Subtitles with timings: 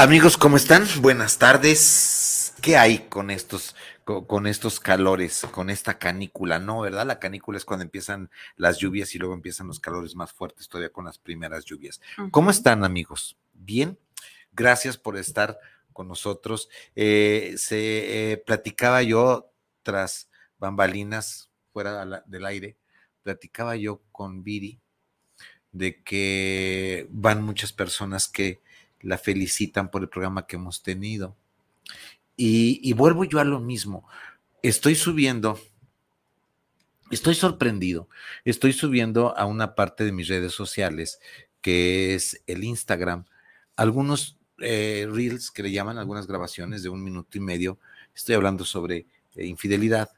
[0.00, 0.86] Amigos, ¿cómo están?
[1.02, 2.54] Buenas tardes.
[2.62, 6.58] ¿Qué hay con estos, con, estos calores, con esta canícula?
[6.58, 7.04] No, ¿verdad?
[7.04, 10.90] La canícula es cuando empiezan las lluvias y luego empiezan los calores más fuertes todavía
[10.90, 12.00] con las primeras lluvias.
[12.30, 13.36] ¿Cómo están, amigos?
[13.52, 13.98] Bien.
[14.52, 15.58] Gracias por estar
[15.92, 16.70] con nosotros.
[16.96, 22.78] Eh, se eh, platicaba yo tras bambalinas fuera del aire,
[23.22, 24.80] platicaba yo con Viri
[25.72, 28.62] de que van muchas personas que
[29.02, 31.36] la felicitan por el programa que hemos tenido.
[32.36, 34.08] Y, vuelvo yo a lo mismo.
[34.62, 35.60] Estoy subiendo,
[37.10, 38.08] estoy sorprendido,
[38.44, 41.20] estoy subiendo a una parte de mis redes sociales,
[41.60, 43.26] que es el Instagram,
[43.76, 47.78] algunos eh, reels que le llaman, algunas grabaciones de un minuto y medio.
[48.14, 50.10] Estoy hablando sobre eh, infidelidad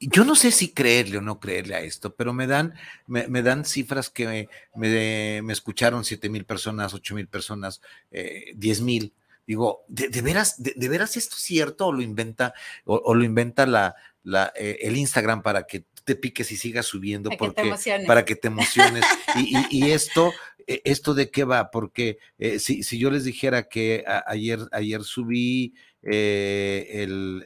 [0.00, 2.74] yo no sé si creerle o no creerle a esto, pero me dan,
[3.06, 8.80] me, dan cifras que me, me, escucharon siete mil personas, ocho mil personas, eh, diez
[8.80, 9.12] mil.
[9.46, 13.94] Digo, ¿de, veras, de, veras esto es cierto o lo inventa, o, lo inventa la,
[14.22, 18.06] la eh, el Instagram para que te piques y sigas subiendo para porque, que te
[18.06, 19.04] para que te emociones.
[19.70, 20.32] y, esto,
[20.66, 25.02] e, esto de qué va, porque eh, si, si, yo les dijera que ayer, ayer
[25.02, 27.44] subí el,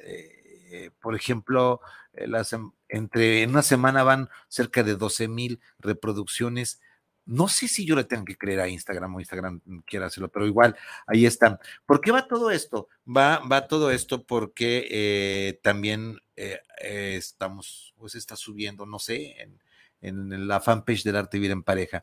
[1.01, 2.57] por ejemplo, eh, las,
[2.89, 6.81] entre en una semana van cerca de 12 mil reproducciones.
[7.27, 10.47] No sé si yo le tengo que creer a Instagram o Instagram quiera hacerlo, pero
[10.47, 10.77] igual
[11.07, 11.59] ahí están.
[11.87, 12.89] ¿Por qué va todo esto?
[13.07, 19.61] Va, va todo esto porque eh, también eh, estamos, pues está subiendo, no sé, en,
[20.03, 22.03] en la fanpage del arte vivir en pareja.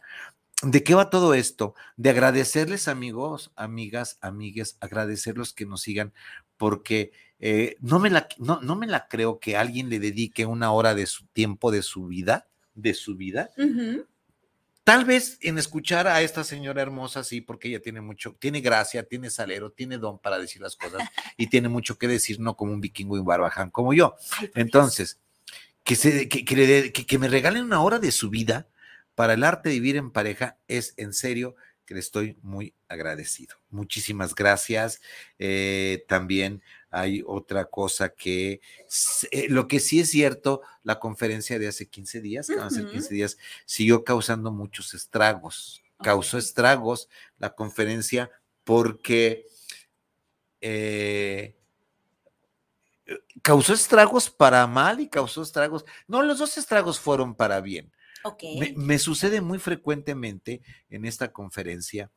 [0.63, 1.73] ¿De qué va todo esto?
[1.97, 6.13] De agradecerles amigos, amigas, amigues, agradecerlos que nos sigan,
[6.57, 7.11] porque
[7.43, 11.07] eh, no, me la, no, me la creo que alguien le dedique una hora de
[11.07, 13.49] su tiempo, de su vida, de su vida.
[14.83, 19.03] Tal vez en escuchar a esta señora hermosa, sí, porque ella tiene mucho, tiene gracia,
[19.03, 21.01] tiene salero, tiene don para decir las cosas
[21.37, 24.15] y tiene mucho que decir, no como un vikingo y un barbaján como yo.
[24.53, 25.19] Entonces,
[25.83, 28.67] que, se, que, que, me regalen una hora de su vida
[29.15, 33.55] para el arte de vivir en pareja es en serio que le estoy muy agradecido.
[33.69, 35.01] Muchísimas gracias.
[35.39, 38.59] Eh, también hay otra cosa que,
[39.31, 43.37] eh, lo que sí es cierto, la conferencia de hace 15 días, hace 15 días,
[43.65, 45.81] siguió causando muchos estragos.
[45.97, 47.07] Causó estragos
[47.37, 48.29] la conferencia
[48.63, 49.45] porque
[50.59, 51.55] eh,
[53.41, 55.85] causó estragos para mal y causó estragos.
[56.07, 57.91] No, los dos estragos fueron para bien.
[58.75, 62.11] Me, sucede muy frecuentemente en esta conferencia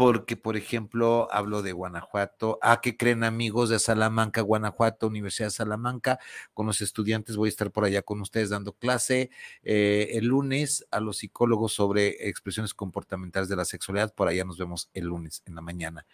[0.00, 2.58] porque, por ejemplo, hablo de Guanajuato.
[2.62, 6.18] ¿A ah, qué creen amigos de Salamanca, Guanajuato, Universidad de Salamanca?
[6.54, 9.28] Con los estudiantes voy a estar por allá con ustedes dando clase
[9.62, 14.14] eh, el lunes a los psicólogos sobre expresiones comportamentales de la sexualidad.
[14.14, 16.06] Por allá nos vemos el lunes en la mañana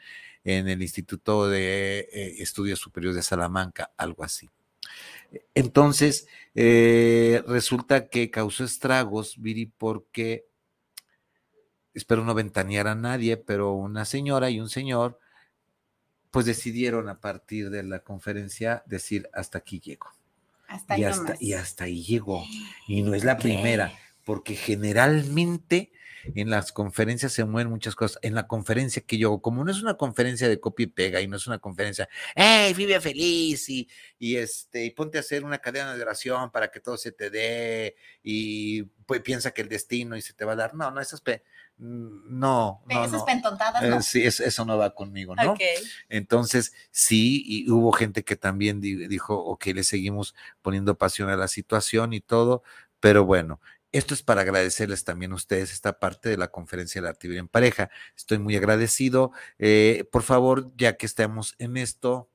[0.43, 4.51] en el Instituto de eh, Estudios Superiores de Salamanca, algo así.
[5.55, 10.49] Entonces, eh, resulta que causó estragos, Viri, porque,
[11.97, 15.19] espero no ventanear a nadie, pero una señora y un señor,
[16.31, 20.07] pues decidieron a partir de la conferencia decir, hasta aquí llego.
[20.69, 22.45] Hasta y, hasta, y hasta ahí llegó.
[22.87, 23.93] Y no es la primera,
[24.25, 25.91] porque generalmente
[26.35, 28.19] en las conferencias se mueven muchas cosas.
[28.21, 31.29] En la conferencia que yo, como no es una conferencia de copia y pega y
[31.29, 33.71] no es una conferencia, ¡hey, vive feliz!
[33.71, 33.89] Y,
[34.19, 37.31] y, este, y ponte a hacer una cadena de oración para que todo se te
[37.31, 40.75] dé y pues, piensa que el destino y se te va a dar.
[40.75, 41.23] No, no, esas...
[41.79, 43.99] Mm, no, no, Esas pentontadas, no.
[43.99, 45.55] Eh, sí, eso no va conmigo, ¿no?
[46.09, 51.49] Entonces, sí, y hubo gente que también dijo, ok, le seguimos poniendo pasión a la
[51.49, 52.63] situación y todo,
[52.99, 53.61] pero bueno,
[53.93, 57.41] esto es para agradecerles también a ustedes esta parte de la conferencia de la actividad
[57.41, 57.91] en pareja.
[58.17, 59.33] Estoy muy agradecido.
[59.59, 62.29] Eh, por favor, ya que estamos en esto,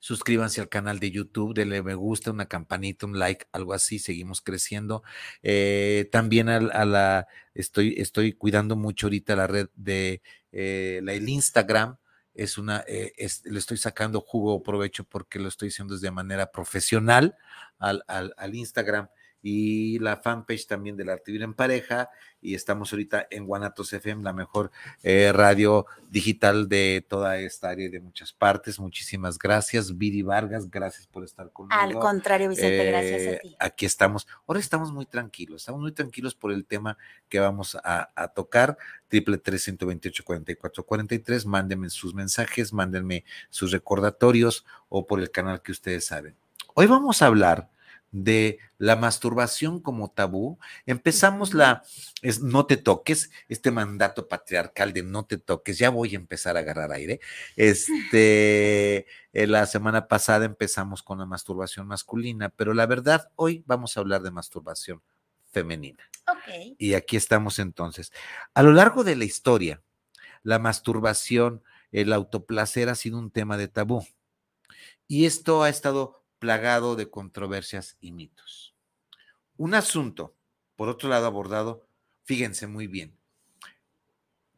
[0.00, 4.40] suscríbanse al canal de YouTube, denle me gusta, una campanita, un like, algo así, seguimos
[4.40, 5.02] creciendo.
[5.42, 10.22] Eh, también a, la, estoy, estoy cuidando mucho ahorita la red de
[10.52, 11.96] eh, el Instagram.
[12.34, 17.36] Es una, le estoy sacando jugo o provecho porque lo estoy haciendo de manera profesional
[17.78, 19.08] al, al, al Instagram
[19.46, 22.08] y la fanpage también de la Artivir en Pareja.
[22.40, 24.70] Y estamos ahorita en Guanatos FM, la mejor
[25.02, 28.80] eh, radio digital de toda esta área y de muchas partes.
[28.80, 31.78] Muchísimas gracias, Viri Vargas, gracias por estar conmigo.
[31.78, 33.56] Al contrario, Vicente, gracias a eh, ti.
[33.58, 34.26] Aquí estamos.
[34.46, 36.96] Ahora estamos muy tranquilos, estamos muy tranquilos por el tema
[37.28, 38.78] que vamos a, a tocar.
[39.08, 41.44] Triple tres ciento veintiocho cuarenta y cuatro cuarenta y tres.
[41.44, 46.34] Mándenme sus mensajes, mándenme sus recordatorios o por el canal que ustedes saben.
[46.72, 47.73] Hoy vamos a hablar
[48.14, 50.60] de la masturbación como tabú.
[50.86, 51.82] Empezamos la,
[52.22, 56.56] es, no te toques, este mandato patriarcal de no te toques, ya voy a empezar
[56.56, 57.18] a agarrar aire.
[57.56, 63.96] Este, eh, la semana pasada empezamos con la masturbación masculina, pero la verdad, hoy vamos
[63.96, 65.02] a hablar de masturbación
[65.50, 66.08] femenina.
[66.78, 68.12] Y aquí estamos entonces.
[68.54, 69.82] A lo largo de la historia,
[70.44, 74.06] la masturbación, el autoplacer ha sido un tema de tabú.
[75.08, 78.74] Y esto ha estado plagado de controversias y mitos.
[79.56, 80.36] Un asunto,
[80.76, 81.86] por otro lado, abordado,
[82.24, 83.16] fíjense muy bien.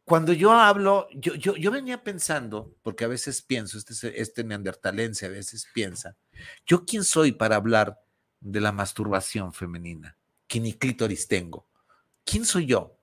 [0.03, 5.29] Cuando yo hablo, yo, yo, venía pensando, porque a veces pienso, este, este neandertalense a
[5.29, 6.17] veces piensa,
[6.65, 8.01] ¿yo quién soy para hablar
[8.41, 10.17] de la masturbación femenina?
[10.45, 11.69] Que ni clítoris tengo.
[12.25, 12.97] ¿Quién soy yo?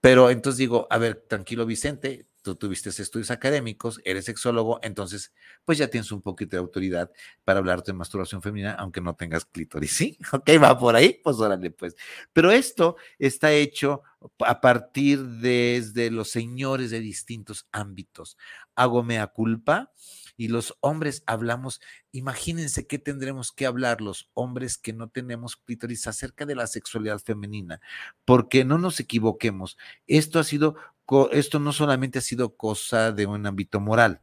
[0.00, 5.32] Pero entonces digo, a ver, tranquilo Vicente, tú tuviste estudios académicos, eres sexólogo, entonces
[5.64, 7.10] pues ya tienes un poquito de autoridad
[7.44, 10.18] para hablar de masturbación femenina, aunque no tengas clítoris, ¿sí?
[10.32, 11.94] Ok, va por ahí, pues órale, pues.
[12.32, 14.02] Pero esto está hecho
[14.40, 18.36] a partir desde los señores de distintos ámbitos.
[18.74, 19.92] Hago mea culpa,
[20.36, 21.80] y los hombres hablamos,
[22.10, 27.20] imagínense qué tendremos que hablar los hombres que no tenemos clítoris acerca de la sexualidad
[27.20, 27.80] femenina,
[28.24, 30.76] porque no nos equivoquemos, esto ha sido,
[31.32, 34.22] esto no solamente ha sido cosa de un ámbito moral.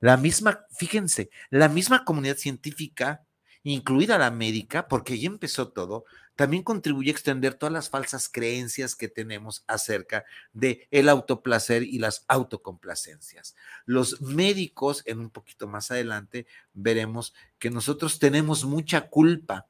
[0.00, 3.24] La misma, fíjense, la misma comunidad científica,
[3.62, 6.04] incluida la médica, porque ahí empezó todo,
[6.36, 11.98] también contribuye a extender todas las falsas creencias que tenemos acerca de el autoplacer y
[11.98, 13.54] las autocomplacencias.
[13.86, 19.68] Los médicos, en un poquito más adelante, veremos que nosotros tenemos mucha culpa.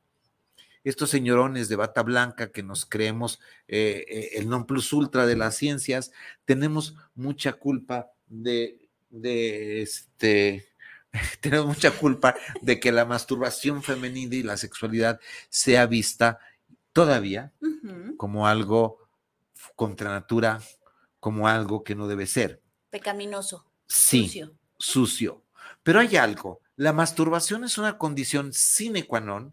[0.85, 5.35] Estos señorones de bata blanca que nos creemos eh, eh, el non plus ultra de
[5.35, 6.13] las ciencias,
[6.45, 10.69] tenemos mucha culpa de, de este,
[11.41, 16.39] tenemos mucha culpa de que la masturbación femenina y la sexualidad sea vista
[16.93, 17.53] todavía
[18.17, 18.99] como algo
[19.75, 20.61] contra natura,
[21.21, 22.63] como algo que no debe ser.
[22.91, 23.67] Pecaminoso.
[23.87, 24.55] Sí, sucio.
[24.79, 25.43] sucio.
[25.83, 29.53] Pero hay algo, la masturbación es una condición sine qua non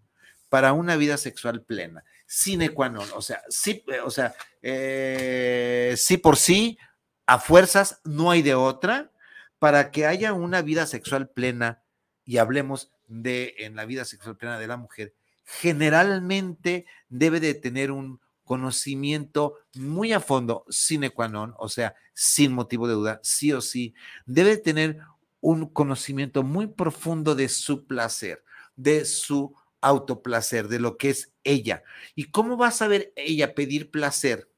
[0.51, 2.03] para una vida sexual plena.
[2.25, 6.77] Sine qua non, o sea, sí, o sea, eh, sí por sí,
[7.25, 9.13] a fuerzas, no hay de otra,
[9.59, 11.83] para que haya una vida sexual plena
[12.25, 15.13] y hablemos de en la vida sexual plena de la mujer,
[15.45, 22.51] generalmente debe de tener un conocimiento muy a fondo, sine qua non, o sea, sin
[22.51, 24.99] motivo de duda, sí o sí, debe tener
[25.39, 28.43] un conocimiento muy profundo de su placer,
[28.75, 31.83] de su autoplacer, de lo que es ella.
[32.15, 34.49] ¿Y cómo va a saber ella pedir placer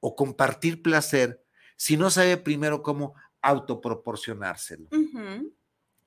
[0.00, 1.42] o compartir placer
[1.76, 4.88] si no sabe primero cómo autoproporcionárselo?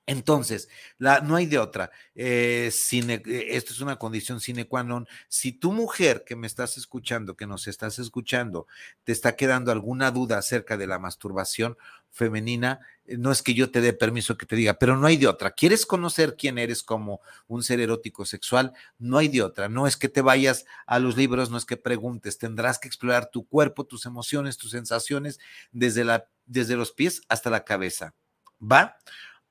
[0.09, 1.91] Entonces, la, no hay de otra.
[2.15, 5.05] Eh, eh, esto es una condición sine qua non.
[5.27, 8.67] Si tu mujer que me estás escuchando, que nos estás escuchando,
[9.03, 11.77] te está quedando alguna duda acerca de la masturbación
[12.09, 15.17] femenina, eh, no es que yo te dé permiso que te diga, pero no hay
[15.17, 15.51] de otra.
[15.51, 18.71] ¿Quieres conocer quién eres como un ser erótico sexual?
[18.97, 19.67] No hay de otra.
[19.67, 22.37] No es que te vayas a los libros, no es que preguntes.
[22.37, 25.37] Tendrás que explorar tu cuerpo, tus emociones, tus sensaciones,
[25.73, 26.05] desde,
[26.45, 28.15] desde los pies hasta la cabeza.
[28.59, 28.97] ¿Va?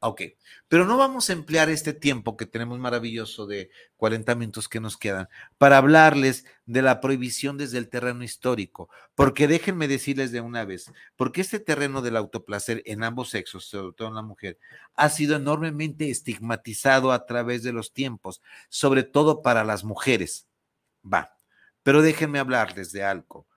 [0.09, 0.23] Ok,
[0.69, 4.97] pero no vamos a emplear este tiempo que tenemos maravilloso de 40 minutos que nos
[4.97, 10.65] quedan para hablarles de la prohibición desde el terreno histórico, porque déjenme decirles de una
[10.65, 14.61] vez, porque este terreno del autoplacer en ambos sexos, sobre todo en la mujer,
[14.95, 20.47] ha sido enormemente estigmatizado a través de los tiempos, sobre todo para las mujeres.
[21.05, 21.37] Va,
[21.83, 23.49] pero déjenme hablarles de algo.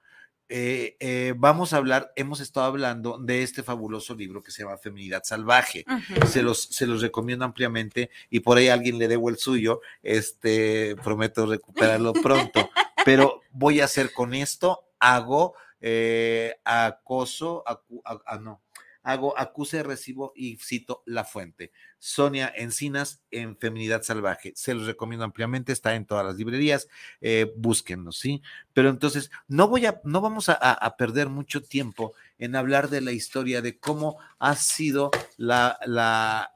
[0.52, 4.78] Eh, eh, vamos a hablar, hemos estado hablando de este fabuloso libro que se llama
[4.78, 5.86] Feminidad Salvaje.
[6.28, 9.82] se, los, se los recomiendo ampliamente y por ahí alguien le debo el suyo.
[10.02, 12.70] Este, prometo recuperarlo pronto,
[13.06, 18.62] pero voy a hacer con esto, hago eh, acoso, ah, no,
[19.04, 21.72] hago acuse, recibo y cito la fuente.
[21.98, 24.54] Sonia Encinas en Feminidad Salvaje.
[24.56, 26.88] Se los recomiendo ampliamente, está en todas las librerías,
[27.22, 28.42] eh, búsquenlo, ¿sí?
[28.74, 33.12] Pero entonces, no voy a, no vamos a, perder mucho tiempo en hablar de la
[33.12, 36.54] historia de cómo ha sido la, la,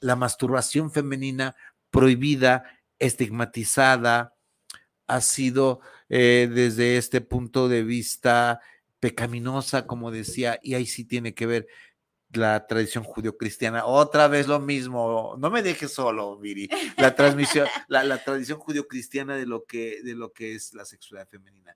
[0.00, 1.56] la masturbación femenina
[1.90, 2.64] prohibida,
[2.98, 4.34] estigmatizada,
[5.06, 8.60] ha sido eh, desde este punto de vista
[9.02, 11.66] pecaminosa, como decía, y ahí sí tiene que ver
[12.30, 13.84] la tradición judio-cristiana.
[13.84, 16.70] Otra vez lo mismo, no me dejes solo, Viri.
[16.96, 21.74] La transmisión, la, tradición judio-cristiana de lo que de lo que es la sexualidad femenina.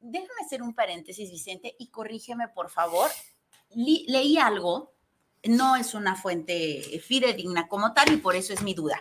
[0.00, 3.10] Déjame hacer un paréntesis, Vicente, y corrígeme, por favor.
[3.74, 4.92] leí algo,
[5.44, 9.00] no es una fuente fidedigna como tal, y por eso es mi duda.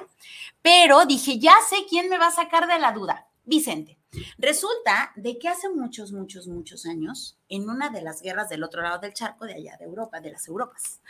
[0.61, 3.27] Pero dije, ya sé quién me va a sacar de la duda.
[3.43, 3.98] Vicente.
[4.37, 8.81] Resulta de que hace muchos, muchos, muchos años, en una de las guerras del otro
[8.81, 11.01] lado del charco, de allá de Europa, de las Europas,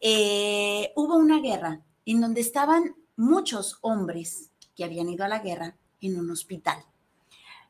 [0.00, 5.76] eh, hubo una guerra en donde estaban muchos hombres que habían ido a la guerra
[6.00, 6.82] en un hospital.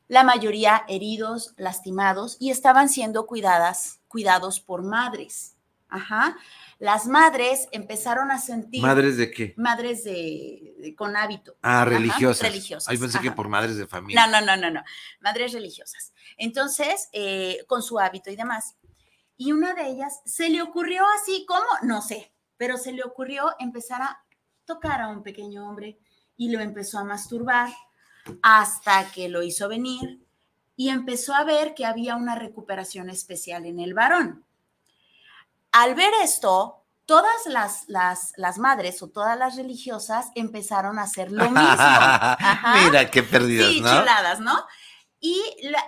[0.07, 5.55] La mayoría heridos, lastimados y estaban siendo cuidadas, cuidados por madres.
[5.91, 6.37] Ajá
[6.81, 8.81] las madres empezaron a sentir.
[8.81, 9.53] ¿Madres de qué?
[9.55, 11.55] Madres de, con hábito.
[11.61, 12.41] Ah, religiosas.
[12.41, 12.89] religiosas.
[12.89, 14.25] Ahí pensé que por madres de familia.
[14.25, 14.83] No, no, no, no, no.
[15.19, 16.11] Madres religiosas.
[16.37, 18.77] Entonces, eh, con su hábito y demás.
[19.37, 21.67] Y una de ellas se le ocurrió así, ¿cómo?
[21.83, 24.25] No sé, pero se le ocurrió empezar a
[24.65, 25.99] tocar a un pequeño hombre
[26.35, 27.69] y lo empezó a masturbar
[28.41, 30.25] hasta que lo hizo venir
[30.75, 34.43] y empezó a ver que había una recuperación especial en el varón.
[35.71, 41.43] Al ver esto, todas las, las, madres o todas las religiosas empezaron a hacer lo
[41.43, 41.59] mismo.
[42.85, 44.65] Mira qué perdidas, sí, chuladas, ¿no?
[45.19, 45.39] Y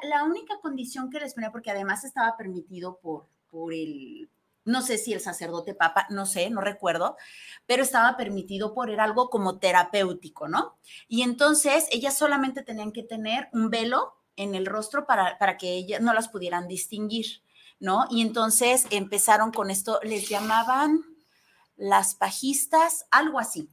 [0.04, 4.30] la, única condición que les ponía, porque además estaba permitido por, por el,
[4.66, 7.18] no sé si el sacerdote papa, no sé, no recuerdo,
[7.66, 10.78] pero estaba permitido por era algo como terapéutico, ¿no?
[11.08, 15.74] Y entonces ellas solamente tenían que tener un velo en el rostro para, para que
[15.74, 17.42] ellas no las pudieran distinguir.
[17.84, 18.08] ¿No?
[18.10, 21.04] Y entonces empezaron con esto, les llamaban
[21.76, 23.70] las pajistas, algo así.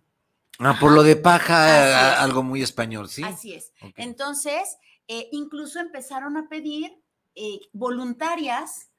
[0.58, 3.22] Ah, por lo de paja, algo muy español, ¿sí?
[3.22, 3.72] Así es.
[3.94, 7.00] Entonces, eh, incluso empezaron a pedir
[7.36, 8.90] eh, voluntarias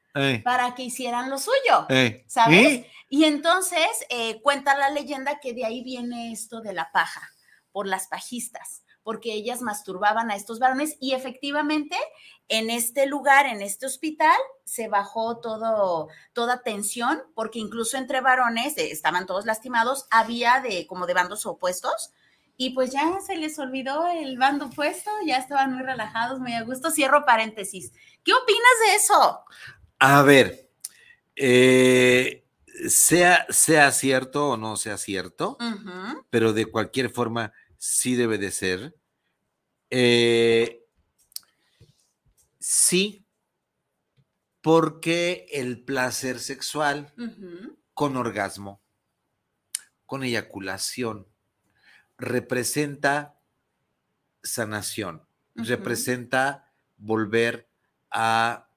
[0.46, 1.88] para que hicieran lo suyo,
[2.28, 2.86] ¿sabes?
[3.10, 7.30] Y entonces eh, cuenta la leyenda que de ahí viene esto de la paja,
[7.74, 11.98] por las pajistas porque ellas masturbaban a estos varones y efectivamente
[12.48, 18.78] en este lugar, en este hospital, se bajó todo, toda tensión, porque incluso entre varones
[18.78, 22.12] eh, estaban todos lastimados, había de como de bandos opuestos.
[22.58, 26.62] Y pues ya se les olvidó el bando opuesto, ya estaban muy relajados, muy a
[26.62, 26.92] gusto.
[26.92, 27.92] Cierro paréntesis.
[28.24, 29.40] ¿Qué opinas de eso?
[29.98, 30.70] A ver,
[31.36, 32.46] eh,
[32.90, 35.58] sea, sea cierto o no sea cierto,
[36.30, 38.96] pero de cualquier forma, sí debe de ser.
[39.90, 40.86] Eh,
[42.60, 43.26] sí,
[44.62, 47.12] porque el placer sexual
[47.96, 48.84] con orgasmo,
[50.06, 51.28] con eyaculación,
[52.20, 53.40] representa
[54.44, 57.68] sanación, representa volver
[58.12, 58.70] a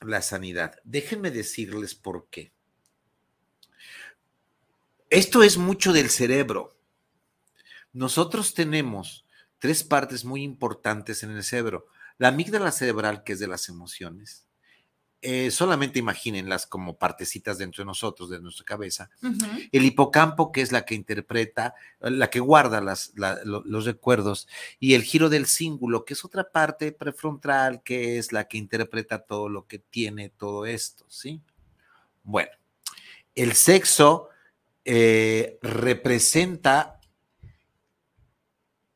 [0.00, 0.78] la sanidad.
[0.84, 2.52] Déjenme decirles por qué.
[5.10, 6.73] Esto es mucho del cerebro.
[7.94, 9.24] Nosotros tenemos
[9.58, 11.86] tres partes muy importantes en el cerebro.
[12.18, 14.44] La amígdala cerebral, que es de las emociones.
[15.22, 19.08] Eh, solamente imagínenlas como partecitas dentro de nosotros, de nuestra cabeza.
[19.72, 24.48] El hipocampo, que es la que interpreta, la que guarda los recuerdos.
[24.78, 29.20] Y el giro del cíngulo, que es otra parte prefrontal, que es la que interpreta
[29.20, 31.40] todo lo que tiene todo esto, ¿sí?
[32.22, 32.50] Bueno,
[33.34, 34.28] el sexo
[34.84, 37.00] eh, representa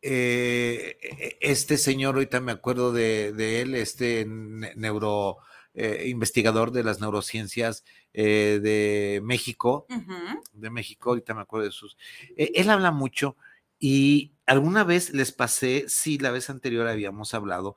[0.02, 5.38] eh, e, este señor, ahorita me acuerdo de, él, este neuro,
[5.74, 9.86] eh, investigador de las neurociencias eh, de México,
[10.52, 11.96] de México, ahorita me acuerdo de sus.
[12.36, 13.36] eh, él habla mucho
[13.78, 17.76] y alguna vez les pasé, sí, la vez anterior habíamos hablado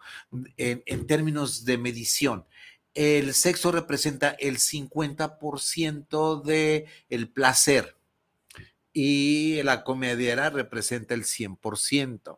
[0.58, 2.46] en, en términos de medición.
[2.94, 7.96] El sexo representa el 50% de el placer
[8.94, 12.38] y la comediera representa el 100%.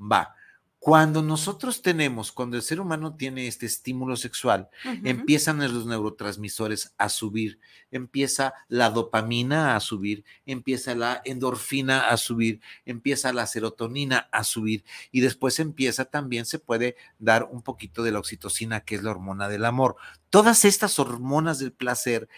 [0.00, 0.34] Va.
[0.78, 4.68] Cuando nosotros tenemos, cuando el ser humano tiene este estímulo sexual,
[5.02, 7.58] empiezan los neurotransmisores a subir,
[7.90, 14.84] empieza la dopamina a subir, empieza la endorfina a subir, empieza la serotonina a subir
[15.10, 19.10] y después empieza también, se puede dar un poquito de la oxitocina, que es la
[19.10, 19.96] hormona del amor.
[20.30, 22.28] Todas estas hormonas del placer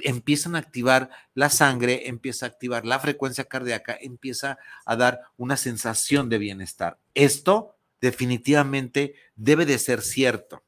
[0.00, 5.56] empiezan a activar la sangre, empieza a activar la frecuencia cardíaca, empieza a dar una
[5.56, 6.98] sensación de bienestar.
[7.14, 10.64] Esto definitivamente debe de ser cierto.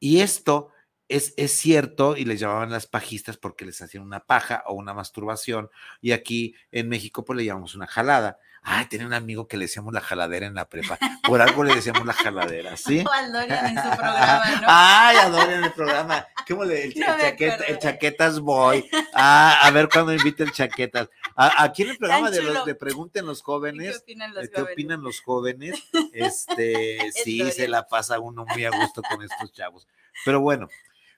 [0.00, 0.70] Y esto
[1.08, 4.92] es, es cierto, y les llamaban las pajistas porque les hacían una paja o una
[4.92, 8.38] masturbación, y aquí en México pues le llamamos una jalada.
[8.68, 10.98] Ay, tenía un amigo que le decíamos la jaladera en la prepa.
[11.22, 13.04] Por algo le decíamos la jaladera, ¿sí?
[13.08, 14.66] O al Dorian en su programa, ¿no?
[14.68, 16.26] Ay, adoren el programa.
[16.48, 18.88] ¿Cómo le el, No el chaqueta- chaquetas boy?
[19.14, 21.08] Ah, a ver cuándo invita el chaquetas.
[21.36, 24.48] A- Aquí en el programa de los de Pregunten los ¿Qué jóvenes, opinan los eh,
[24.52, 24.72] ¿qué jóvenes?
[24.74, 25.82] opinan los jóvenes?
[26.12, 27.56] Este, sí, Dorian.
[27.56, 29.86] se la pasa uno muy a gusto con estos chavos.
[30.24, 30.68] Pero bueno,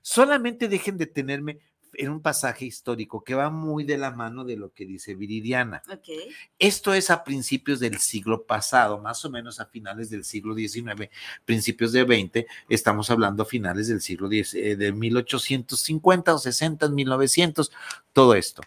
[0.02, 1.58] solamente dejen de tenerme
[1.94, 5.82] en un pasaje histórico que va muy de la mano de lo que dice Viridiana.
[6.58, 11.08] Esto es a principios del siglo pasado, más o menos a finales del siglo XIX,
[11.44, 16.88] principios de 20, estamos hablando a finales del siglo X, eh, de 1850 o 60,
[16.88, 17.72] 1900,
[18.12, 18.62] todo esto.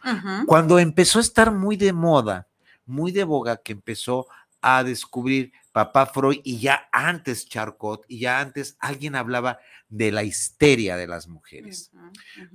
[0.45, 2.47] Cuando empezó a estar muy de moda,
[2.85, 4.27] muy de boga, que empezó
[4.61, 9.59] a descubrir papá Freud y ya antes Charcot y ya antes alguien hablaba
[9.89, 11.91] de la histeria de las mujeres.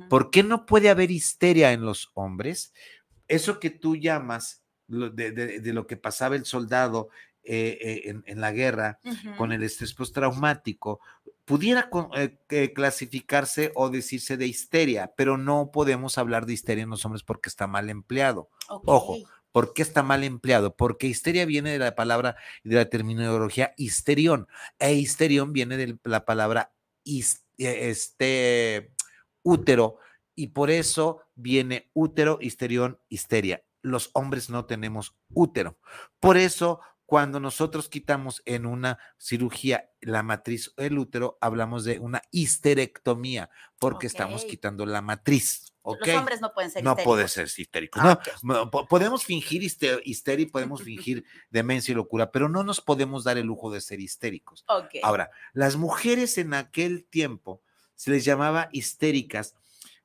[0.09, 2.73] ¿Por qué no puede haber histeria en los hombres?
[3.29, 7.09] Eso que tú llamas de, de- de lo que pasaba el soldado
[7.43, 8.99] eh, eh, en, en la guerra
[9.37, 11.01] con el estrés postraumático,
[11.45, 11.89] pudiera
[12.51, 17.23] eh, clasificarse o decirse de histeria, pero no podemos hablar de histeria en los hombres
[17.23, 18.51] porque está mal empleado.
[18.87, 19.19] Ojo,
[19.57, 20.77] ¿Por qué está mal empleado?
[20.77, 24.49] Porque histeria viene de la palabra, de la terminología histerión,
[24.79, 28.93] e histerión viene de la palabra his- eh, este,
[29.43, 29.97] útero,
[30.35, 33.65] y por eso viene útero, histerión, histeria.
[33.81, 35.79] Los hombres no tenemos útero.
[36.21, 41.99] Por eso, cuando nosotros quitamos en una cirugía la matriz o el útero, hablamos de
[41.99, 45.73] una histerectomía, porque estamos quitando la matriz.
[45.95, 47.53] Los hombres no pueden ser No puede histéricos.
[47.53, 48.01] ser histérico.
[48.03, 53.23] Ah, No, podemos fingir histe- histeria podemos fingir demencia y locura, pero no nos podemos
[53.25, 54.65] dar el lujo de ser histéricos.
[55.03, 57.63] Ahora, las mujeres en aquel tiempo
[57.95, 59.55] se les llamaba histéricas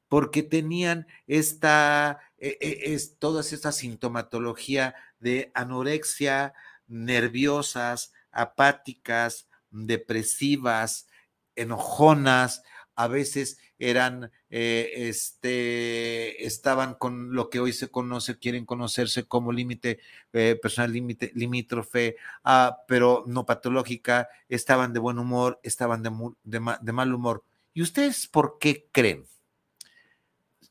[0.07, 6.53] porque tenían esta, eh, eh, es, toda esta sintomatología de anorexia,
[6.87, 11.07] nerviosas, apáticas, depresivas,
[11.55, 12.63] enojonas,
[12.95, 19.51] a veces eran, eh, este, estaban con lo que hoy se conoce, quieren conocerse como
[19.51, 19.99] límite,
[20.33, 26.11] eh, personal límite, limítrofe, ah, pero no patológica, estaban de buen humor, estaban de,
[26.43, 27.43] de de mal humor.
[27.73, 29.25] ¿Y ustedes por qué creen?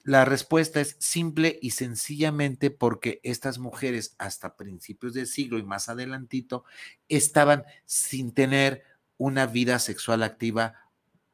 [0.04, 5.88] La respuesta es simple y sencillamente porque estas mujeres hasta principios del siglo y más
[5.88, 6.64] adelantito
[7.08, 8.84] estaban sin tener
[9.18, 10.74] una vida sexual activa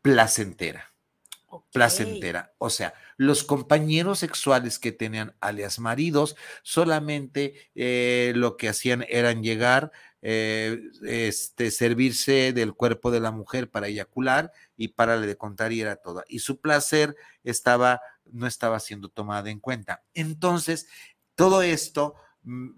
[0.00, 0.95] placentera
[1.72, 2.54] placentera.
[2.58, 9.42] O sea, los compañeros sexuales que tenían alias maridos solamente eh, lo que hacían eran
[9.42, 9.92] llegar,
[10.22, 15.80] eh, este, servirse del cuerpo de la mujer para eyacular y para de contar y
[15.80, 16.24] era toda.
[16.28, 20.02] Y su placer estaba, no estaba siendo tomada en cuenta.
[20.14, 20.88] Entonces,
[21.34, 22.14] todo esto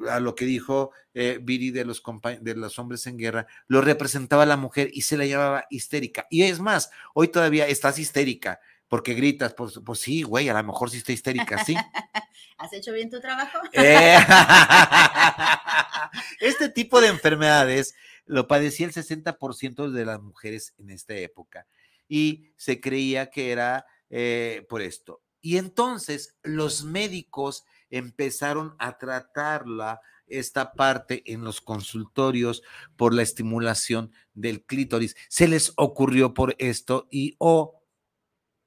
[0.08, 2.02] a lo que dijo eh, Viri de los,
[2.40, 6.26] de los hombres en guerra, lo representaba la mujer y se la llamaba histérica.
[6.30, 10.64] Y es más, hoy todavía estás histérica porque gritas, pues, pues sí, güey, a lo
[10.64, 11.74] mejor sí está histérica, sí.
[12.58, 13.58] ¿Has hecho bien tu trabajo?
[13.72, 14.18] Eh,
[16.40, 21.66] este tipo de enfermedades lo padecía el 60% de las mujeres en esta época
[22.08, 25.22] y se creía que era eh, por esto.
[25.40, 32.62] Y entonces los médicos empezaron a tratarla esta parte en los consultorios
[32.96, 35.16] por la estimulación del clítoris.
[35.28, 37.82] Se les ocurrió por esto y, oh,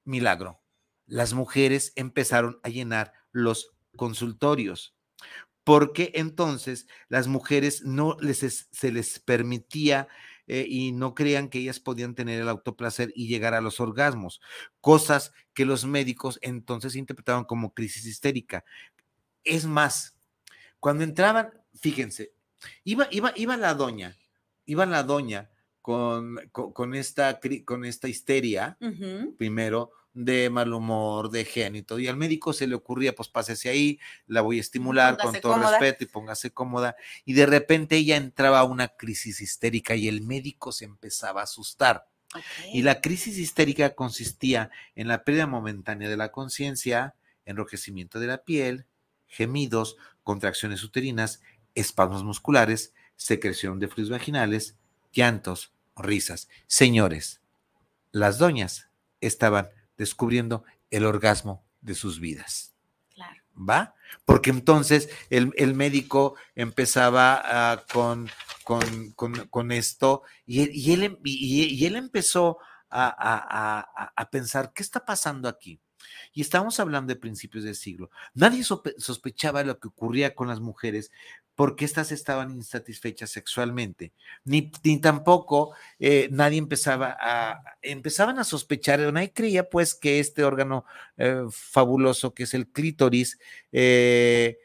[0.06, 0.62] milagro,
[1.06, 4.96] las mujeres empezaron a llenar los consultorios
[5.64, 10.08] porque entonces las mujeres no les es- se les permitía
[10.48, 14.42] eh, y no creían que ellas podían tener el autoplacer y llegar a los orgasmos,
[14.82, 18.66] cosas que los médicos entonces interpretaban como crisis histérica.
[19.44, 20.16] Es más,
[20.80, 22.34] cuando entraban, fíjense,
[22.84, 24.18] iba, iba, iba la doña,
[24.66, 25.50] iba la doña
[25.82, 28.78] con, con, esta, con esta histeria,
[29.38, 34.00] primero, de mal humor, de génito, y al médico se le ocurría, pues pásese ahí,
[34.28, 38.60] la voy a estimular con todo respeto y póngase cómoda, y de repente ella entraba
[38.60, 42.08] a una crisis histérica y el médico se empezaba a asustar.
[42.72, 48.44] Y la crisis histérica consistía en la pérdida momentánea de la conciencia, enrojecimiento de la
[48.44, 48.86] piel,
[49.32, 51.42] gemidos, contracciones uterinas,
[51.74, 54.76] espasmos musculares, secreción de fluidos vaginales,
[55.14, 56.50] llantos, risas.
[56.68, 57.42] Señores,
[58.12, 58.90] las doñas
[59.22, 62.74] estaban descubriendo el orgasmo de sus vidas.
[63.14, 63.42] Claro.
[63.56, 63.96] ¿Va?
[64.26, 68.30] Porque entonces el, médico empezaba ah, con,
[68.66, 72.58] con, esto y, él, y, él empezó
[72.90, 75.80] a, a pensar, ¿qué está pasando aquí?
[76.34, 78.10] Y estamos hablando de principios del siglo.
[78.34, 81.12] Nadie sospechaba lo que ocurría con las mujeres
[81.56, 84.14] porque éstas estaban insatisfechas sexualmente,
[84.46, 90.86] ni, tampoco eh, nadie empezaba a, empezaban a sospechar, nadie creía pues que este órgano
[91.18, 93.38] eh, fabuloso que es el clítoris
[93.72, 94.58] eh,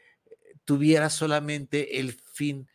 [0.65, 2.67] tuviera solamente el fin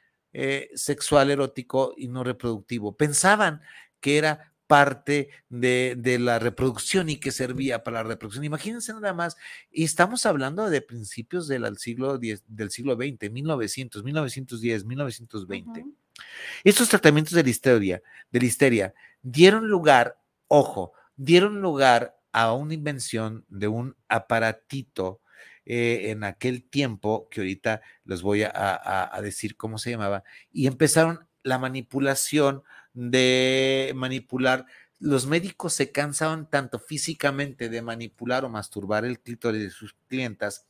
[0.74, 2.96] sexual erótico y no reproductivo.
[2.96, 3.61] Pensaban
[4.00, 8.44] que era parte de, la reproducción y que servía para la reproducción.
[8.44, 9.37] Imagínense nada más,
[9.70, 15.85] y estamos hablando de principios del siglo, del siglo XX, 1900, 1910, 1920.
[16.64, 23.68] Estos tratamientos de la histeria, de dieron lugar, ojo, dieron lugar a una invención de
[23.68, 25.20] un aparatito
[25.64, 31.27] eh, en aquel tiempo, que ahorita les voy a decir cómo se llamaba, y empezaron
[31.42, 32.62] la manipulación
[32.94, 34.66] de manipular.
[34.98, 40.66] Los médicos se cansaban tanto físicamente de manipular o masturbar el clítoris de sus clientas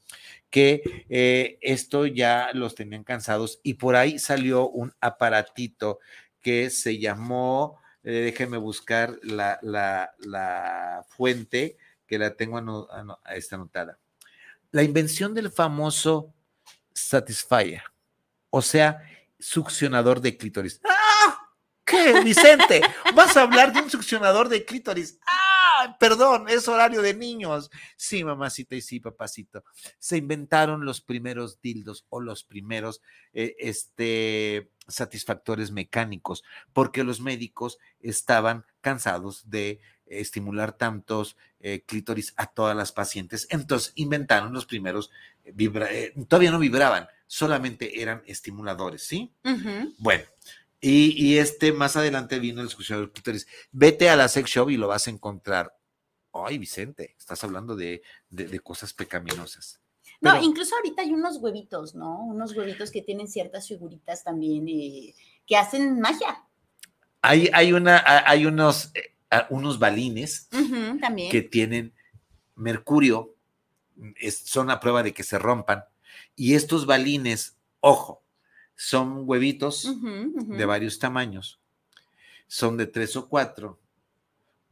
[0.48, 5.98] que eh, esto ya los tenían cansados y por ahí salió un aparatito
[6.40, 12.88] que se llamó, eh, déjenme buscar la, la, fuente que la tengo
[13.30, 13.98] esta anotada.
[14.70, 16.34] La invención del famoso
[16.92, 17.82] Satisfyer,
[18.50, 19.02] o sea,
[19.38, 20.80] succionador de clítoris.
[21.92, 22.80] ¿Qué, Vicente?
[23.14, 25.18] ¿Vas a hablar de un succionador de clítoris?
[25.26, 25.96] ¡Ah!
[26.00, 27.70] Perdón, es horario de niños.
[27.96, 29.62] Sí, mamacita y sí, papacito.
[29.98, 33.02] Se inventaron los primeros dildos o los primeros
[33.34, 42.46] eh, este, satisfactores mecánicos, porque los médicos estaban cansados de estimular tantos eh, clítoris a
[42.46, 43.46] todas las pacientes.
[43.50, 45.10] Entonces inventaron los primeros,
[45.44, 49.32] eh, todavía no vibraban, solamente eran estimuladores, ¿sí?
[49.98, 50.24] Bueno,
[50.84, 53.46] y, este, más adelante vino el de clítoris.
[53.70, 55.78] Vete a la sex shop y lo vas a encontrar.
[56.32, 58.02] Ay, Vicente, estás hablando de,
[58.64, 59.80] cosas pecaminosas.
[60.20, 62.24] no, incluso ahorita hay unos huevitos, ¿no?
[62.24, 65.14] Unos huevitos que tienen ciertas figuritas también eh,
[65.46, 66.48] que hacen magia.
[67.20, 69.12] Hay, hay, una, hay unos, eh,
[69.50, 70.48] unos balines
[71.00, 71.30] también.
[71.30, 71.94] que tienen
[72.56, 73.36] mercurio,
[74.44, 75.84] son a prueba de que se rompan.
[76.34, 78.21] Y estos balines, ojo,
[78.82, 81.60] son huevitos de varios tamaños.
[82.48, 83.78] Son de tres o cuatro.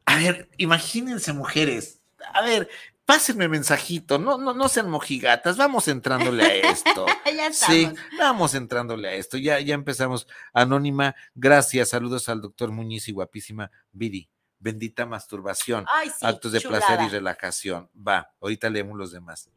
[0.05, 2.01] A ver, imagínense, mujeres.
[2.33, 2.67] A ver,
[3.05, 7.05] pásenme mensajito, no, no, no sean mojigatas, vamos entrándole a esto.
[7.25, 9.37] ya sí, vamos entrándole a esto.
[9.37, 10.27] Ya, ya empezamos.
[10.51, 14.29] Anónima, gracias, saludos al doctor Muñiz y guapísima Viri.
[14.59, 15.85] Bendita masturbación,
[16.21, 17.89] actos de placer y relajación.
[17.95, 19.49] Va, ahorita leemos los demás.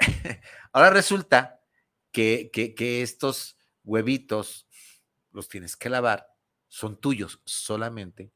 [0.72, 1.59] Ahora resulta
[2.12, 4.68] que, que, estos huevitos
[5.32, 6.26] los tienes que lavar,
[6.68, 8.32] son tuyos solamente,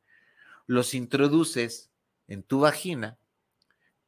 [0.67, 1.91] los introduces
[2.27, 3.19] en tu vagina,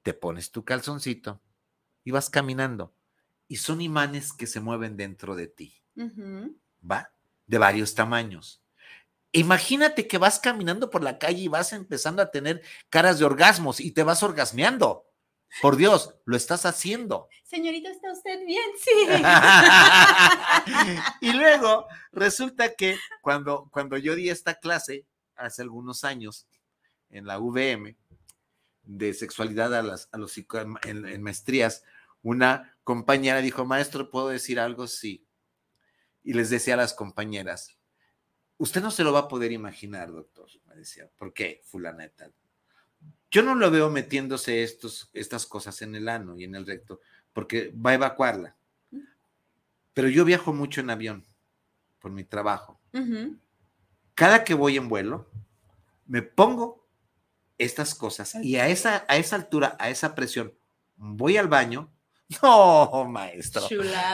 [0.03, 1.43] te pones tu calzoncito
[2.05, 2.95] y vas caminando.
[3.49, 5.83] Y son imanes que se mueven dentro de ti.
[6.89, 7.13] ¿Va?
[7.47, 8.63] De varios tamaños.
[9.33, 13.81] Imagínate que vas caminando por la calle y vas empezando a tener caras de orgasmos
[13.81, 15.07] y te vas orgasmeando.
[15.63, 17.29] Por Dios, lo estás haciendo.
[17.45, 18.71] Señorita, ¿está usted bien?
[18.79, 18.91] Sí.
[21.21, 26.47] y luego resulta que cuando, cuando yo di esta clase hace algunos años
[27.11, 27.97] en la VM
[28.83, 31.85] de sexualidad a, las, a los en, en maestrías,
[32.23, 34.87] una compañera dijo, maestro, ¿puedo decir algo?
[34.87, 35.27] Sí.
[36.23, 37.77] Y les decía a las compañeras,
[38.59, 42.31] usted no se lo va a poder imaginar, doctor, me decía, ¿por qué, fulaneta?
[43.31, 47.01] Yo no lo veo metiéndose estos, estas cosas en el ano y en el recto,
[47.33, 48.57] porque va a evacuarla.
[49.93, 51.25] Pero yo viajo mucho en avión
[51.99, 52.81] por mi trabajo.
[54.15, 55.29] cada que voy en vuelo,
[56.07, 56.87] me pongo
[57.59, 60.55] estas cosas y a esa, a esa altura, a esa presión,
[60.97, 61.93] voy al baño.
[62.43, 63.63] No, maestro.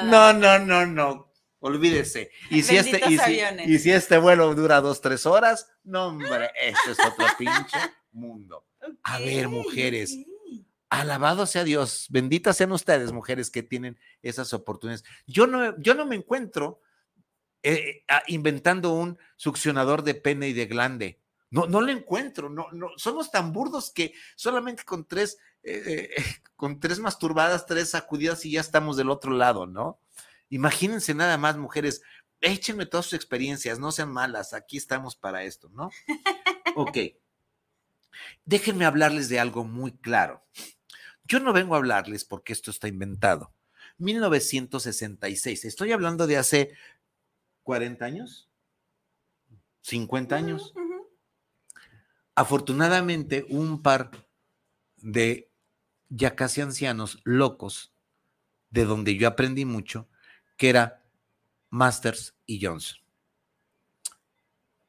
[0.05, 1.33] No, no, no, no.
[1.61, 2.31] Olvídese.
[2.51, 6.51] Y si, este, y si, y, si, este vuelo dura dos, tres horas, no, hombre,
[6.61, 7.79] este es otro pinche
[8.11, 8.67] mundo.
[9.03, 10.17] A ver, mujeres,
[10.91, 15.05] alabado sea Dios, benditas sean ustedes, mujeres que tienen esas oportunidades.
[15.27, 16.81] Yo no, yo no me encuentro
[17.63, 21.21] eh, ah, inventando un succionador de pene y de glande.
[21.51, 26.25] No, no lo encuentro, no, no, somos tan burdos que solamente con tres, eh, eh,
[26.57, 30.01] con tres masturbadas, tres sacudidas y ya estamos del otro lado, ¿no?
[30.49, 32.03] Imagínense nada más, mujeres,
[32.41, 35.91] échenme todas sus experiencias, no sean malas, aquí estamos para esto, ¿no?
[36.75, 36.99] Ok.
[38.45, 40.45] Déjenme hablarles de algo muy claro.
[41.25, 43.55] Yo no vengo a hablarles porque esto está inventado.
[43.99, 46.77] 1966, estoy hablando de hace
[47.63, 48.51] 40 años,
[49.83, 50.75] 50 años.
[52.35, 54.11] Afortunadamente, un par
[54.97, 55.51] de
[56.09, 57.95] ya casi ancianos locos,
[58.71, 60.09] de donde yo aprendí mucho,
[60.57, 61.03] que era
[61.71, 62.99] Masters y Johnson.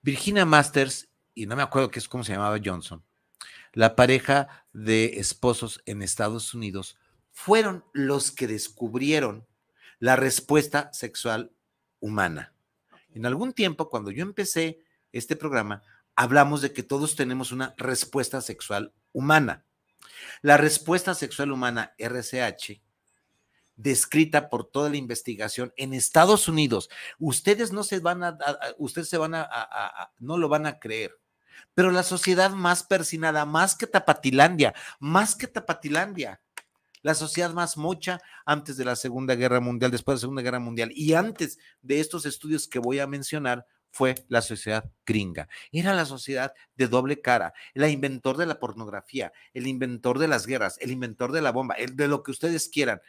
[0.01, 3.03] Virginia Masters, y no me acuerdo qué es cómo se llamaba Johnson,
[3.73, 6.97] la pareja de esposos en Estados Unidos,
[7.31, 9.45] fueron los que descubrieron
[9.99, 11.51] la respuesta sexual
[11.99, 12.53] humana.
[13.13, 14.79] En algún tiempo, cuando yo empecé
[15.11, 15.83] este programa,
[16.15, 19.65] hablamos de que todos tenemos una respuesta sexual humana.
[20.41, 22.81] La respuesta sexual humana RCH,
[23.75, 28.37] descrita por toda la investigación en Estados Unidos, ustedes no se van a,
[28.77, 31.17] ustedes se van a, no lo van a creer.
[31.73, 36.41] Pero la sociedad más persinada, más que Tapatilandia, más que Tapatilandia,
[37.01, 40.59] la sociedad más mocha antes de la Segunda Guerra Mundial, después de la Segunda Guerra
[40.59, 45.47] Mundial y antes de estos estudios que voy a mencionar, fue la sociedad gringa.
[45.71, 50.47] Era la sociedad de doble cara, el inventor de la pornografía, el inventor de las
[50.47, 53.01] guerras, el inventor de la bomba, el de lo que ustedes quieran.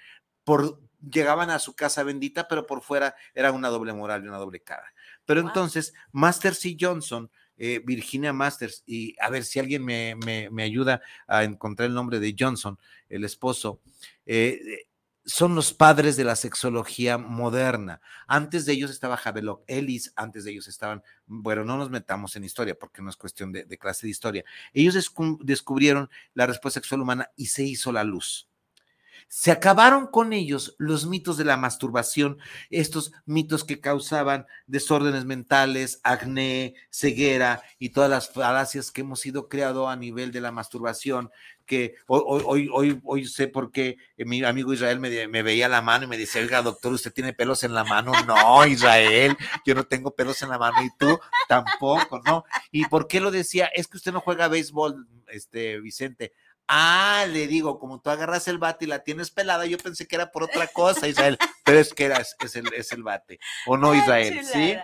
[0.44, 4.36] Por, llegaban a su casa bendita, pero por fuera era una doble moral y una
[4.36, 4.92] doble cara.
[5.24, 6.76] Pero entonces, Master C.
[6.78, 12.20] Johnson eh, Virginia Masters, y a ver si alguien me, ayuda a encontrar el nombre
[12.20, 13.80] de Johnson, el esposo,
[14.26, 14.86] eh,
[15.26, 18.00] son los padres de la sexología moderna.
[18.26, 22.44] Antes de ellos estaba Havelock Ellis, antes de ellos estaban, bueno, no nos metamos en
[22.44, 24.44] historia porque no es cuestión de clase de historia.
[24.74, 24.94] Ellos
[25.40, 28.50] descubrieron la respuesta sexual humana y se hizo la luz.
[29.36, 32.38] Se acabaron con ellos los mitos de la masturbación,
[32.70, 39.48] estos mitos que causaban desórdenes mentales, acné, ceguera y todas las falacias que hemos ido
[39.48, 41.32] creado a nivel de la masturbación,
[41.66, 45.68] que hoy, hoy, hoy, hoy sé por qué eh, mi amigo Israel me, me, veía
[45.68, 48.12] la mano y me dice, oiga, doctor, ¿usted tiene pelos en la mano?
[48.24, 51.18] No, Israel, yo no tengo pelos en la mano y tú
[51.48, 52.44] tampoco, ¿no?
[52.70, 53.66] ¿Y por qué lo decía?
[53.74, 56.32] Es que usted no juega béisbol, este, Vicente.
[56.66, 60.16] Ah, le digo, como tú agarras el bate y la tienes pelada, yo pensé que
[60.16, 63.76] era por otra cosa, Israel, pero es que era, es, el, es el bate, ¿o
[63.76, 64.40] no, Israel?
[64.44, 64.74] ¿Sí?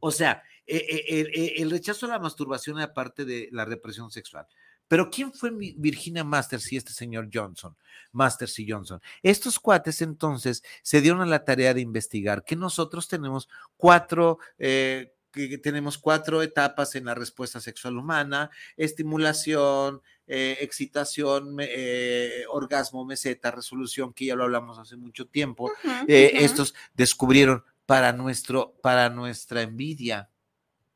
[0.00, 4.10] O sea, e, e, e, el, rechazo a la masturbación es parte de la represión
[4.10, 4.46] sexual.
[4.88, 7.76] Pero ¿quién fue Virginia Masters y este señor Johnson?
[8.10, 9.00] Masters y Johnson.
[9.22, 15.14] Estos cuates entonces se dieron a la tarea de investigar que nosotros tenemos cuatro eh,
[15.32, 23.50] que tenemos cuatro etapas en la respuesta sexual humana, estimulación, eh, excitación, eh, orgasmo, meseta,
[23.50, 25.72] resolución, que ya lo hablamos hace mucho tiempo.
[26.06, 30.30] Eh, estos descubrieron para, nuestro, para nuestra envidia,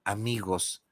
[0.05, 0.85] amigos,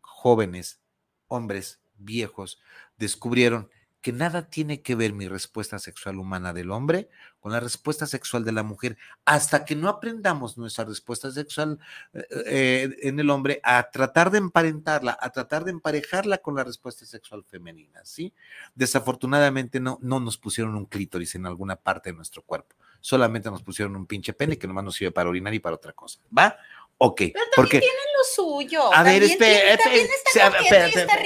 [0.00, 0.78] jóvenes,
[1.26, 2.60] hombres, viejos,
[2.96, 3.68] descubrieron
[4.00, 7.08] que nada tiene que ver mi respuesta sexual humana del hombre
[7.44, 11.78] con la respuesta sexual de la mujer, hasta que no aprendamos nuestra respuesta sexual
[12.14, 16.64] eh, eh, en el hombre a tratar de emparentarla, a tratar de emparejarla con la
[16.64, 18.32] respuesta sexual femenina, ¿sí?
[18.74, 23.62] Desafortunadamente no, no nos pusieron un clítoris en alguna parte de nuestro cuerpo, solamente nos
[23.62, 26.56] pusieron un pinche pene que nomás nos sirve para orinar y para otra cosa, ¿va?
[26.96, 27.18] Ok.
[27.18, 28.94] Pero porque tienen lo suyo.
[28.94, 29.78] A ver, espérame.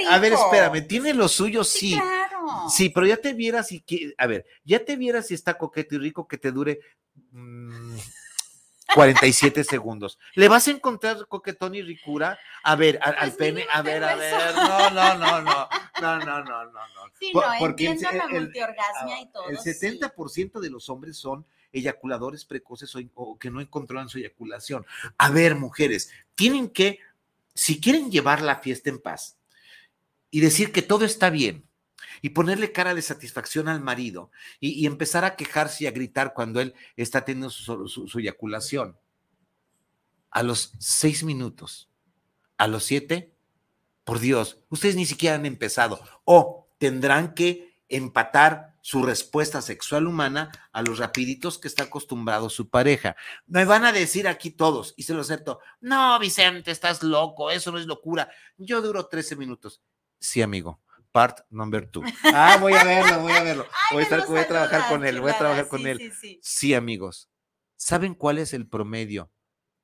[0.09, 0.85] A ver, espérame.
[0.85, 1.91] Tiene lo suyo, sí.
[1.91, 2.01] Sí,
[2.93, 5.97] pero ya te vieras y que, a ver, ya te vieras si está coqueto y
[5.99, 6.79] rico que te dure
[8.93, 10.19] 47 mm, segundos.
[10.35, 12.39] ¿Le vas a encontrar coquetón y ricura?
[12.63, 15.69] A ver, al, pues pene, a ver, a ver, no, no, no, no,
[16.01, 16.79] no, no, no, no,
[17.19, 19.49] Sí, no, porque el, la multiorgasmia y todo.
[19.49, 24.85] El 70% de los hombres son eyaculadores precoces o, que no controlan su eyaculación.
[25.17, 26.99] A ver, mujeres, tienen que,
[27.53, 29.37] si quieren llevar la fiesta en paz
[30.31, 31.68] y decir que todo está bien,
[32.21, 36.61] y ponerle cara de satisfacción al marido y, empezar a quejarse y a gritar cuando
[36.61, 38.97] él está teniendo su, eyaculación.
[40.31, 41.89] A los seis minutos
[42.59, 43.33] a los siete,
[44.03, 45.99] por Dios, ustedes ni siquiera han empezado.
[46.25, 52.69] O tendrán que empatar su respuesta sexual humana a los rapiditos que está acostumbrado su
[52.69, 53.15] pareja.
[53.47, 57.71] Me van a decir aquí todos, y se lo acepto, no, Vicente, estás loco, eso
[57.71, 58.29] no es locura.
[58.57, 59.81] Yo duro 13 minutos.
[60.19, 60.81] Sí, amigo.
[61.11, 62.03] Part number two.
[62.33, 63.65] Ah, voy a verlo, voy a verlo.
[63.91, 65.97] Voy a, estar, voy a trabajar con él, voy a trabajar con él.
[65.97, 66.39] Sí, sí.
[66.41, 67.29] sí, amigos.
[67.75, 69.31] ¿Saben cuál es el promedio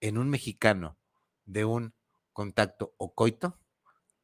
[0.02, 0.98] en un mexicano
[1.46, 1.96] de un
[2.34, 3.60] contacto o coito?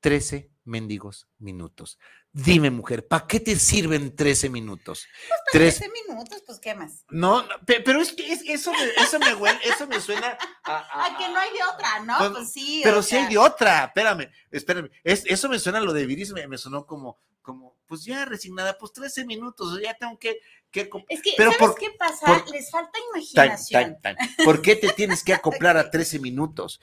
[0.02, 1.98] 13 mendigos minutos.
[2.34, 5.06] Dime, mujer, ¿para qué te sirven 13 minutos?
[5.28, 7.04] Pues 13 minutos, pues ¿qué más?
[7.10, 11.28] No, pero es que eso, me, eso, me huele, eso me suena a, a, que
[11.28, 12.18] no hay de otra, ¿no?
[12.18, 12.82] Pues, pues sí.
[12.84, 14.90] Pero sí hay de otra, espérame, espérame.
[15.04, 18.94] eso me suena a lo de Viris, me, sonó como, como, pues ya resignada, pues
[18.94, 20.40] 13 minutos, ya tengo que.
[20.72, 22.46] que es que, pero ¿sabes qué pasa?
[22.50, 23.98] Les falta imaginación.
[24.46, 26.80] ¿Por qué te tienes que acoplar a 13 minutos?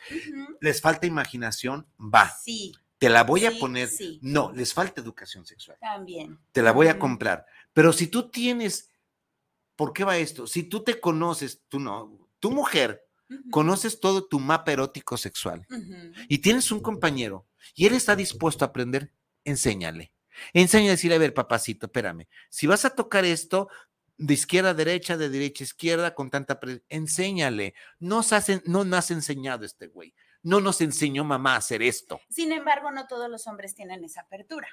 [0.60, 2.30] Les falta imaginación, va.
[2.44, 3.88] Sí te la voy a poner.
[4.20, 5.78] No, les falta educación sexual.
[5.80, 6.38] También.
[6.52, 7.46] Te la voy a comprar.
[7.72, 8.90] Pero si tú tienes,
[9.76, 10.46] ¿por qué va esto?
[10.46, 13.04] Si tú te conoces, tú no, tu mujer,
[13.50, 15.66] conoces todo tu mapa erótico sexual
[16.28, 19.12] y tienes un compañero y él está dispuesto a aprender,
[19.44, 20.12] enséñale.
[20.52, 23.68] Enseña a decir, a ver, papacito, espérame, si vas a tocar esto,
[24.16, 26.58] de izquierda a derecha, de derecha a izquierda, con tanta
[26.88, 27.74] enséñale.
[28.00, 30.14] No, hacen, no has enseñado este güey
[30.48, 32.20] no nos enseñó mamá a hacer esto.
[32.30, 34.68] Sin embargo, no todos los hombres tienen esa apertura.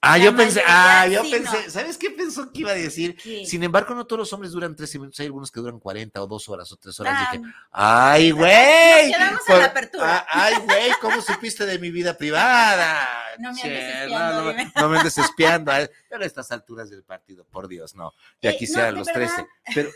[0.00, 3.16] Ah, yo pensé, ah, yo pensé, ¿sabes qué pensó que iba a decir?
[3.44, 6.26] Sin embargo, no todos los hombres duran 13 minutos, hay algunos que duran 40 o
[6.28, 7.32] 2 horas o 3 horas.
[7.32, 9.10] Dije, ah, ay, güey.
[9.10, 10.18] Quedamos en la apertura.
[10.18, 13.06] Ah, ay, güey, ¿cómo supiste de mi vida privada?
[13.38, 15.72] No me andes espiando, no, no, no, me andes espiando.
[16.08, 18.12] Pero a estas alturas del partido, por Dios, no.
[18.42, 19.46] Ya eh, quisiera los 13.
[19.72, 19.90] Pero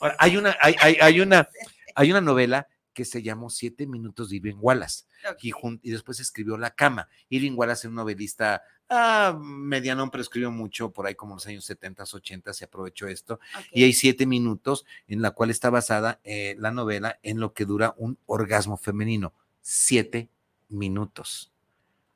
[0.00, 1.46] ahora, hay una, hay, hay, hay una,
[1.94, 2.66] hay una novela
[2.96, 5.04] que se llamó Siete Minutos de Irving Wallace.
[5.42, 7.10] Y, y, después escribió La Cama.
[7.28, 11.46] Irving Wallace es un novelista ah, mediano, pero escribió mucho, por ahí como en los
[11.46, 13.38] años 70, 80 se aprovechó esto.
[13.70, 17.66] Y hay siete minutos en la cual está basada eh, la novela en lo que
[17.66, 19.34] dura un orgasmo femenino.
[19.60, 20.30] Siete
[20.70, 21.52] minutos.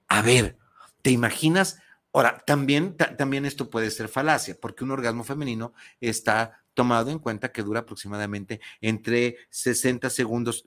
[0.08, 0.56] A ver,
[1.02, 1.78] ¿te imaginas?
[2.14, 7.52] Ahora, también, también esto puede ser falacia, porque un orgasmo femenino está tomado en cuenta
[7.52, 10.64] que dura aproximadamente entre 60 segundos,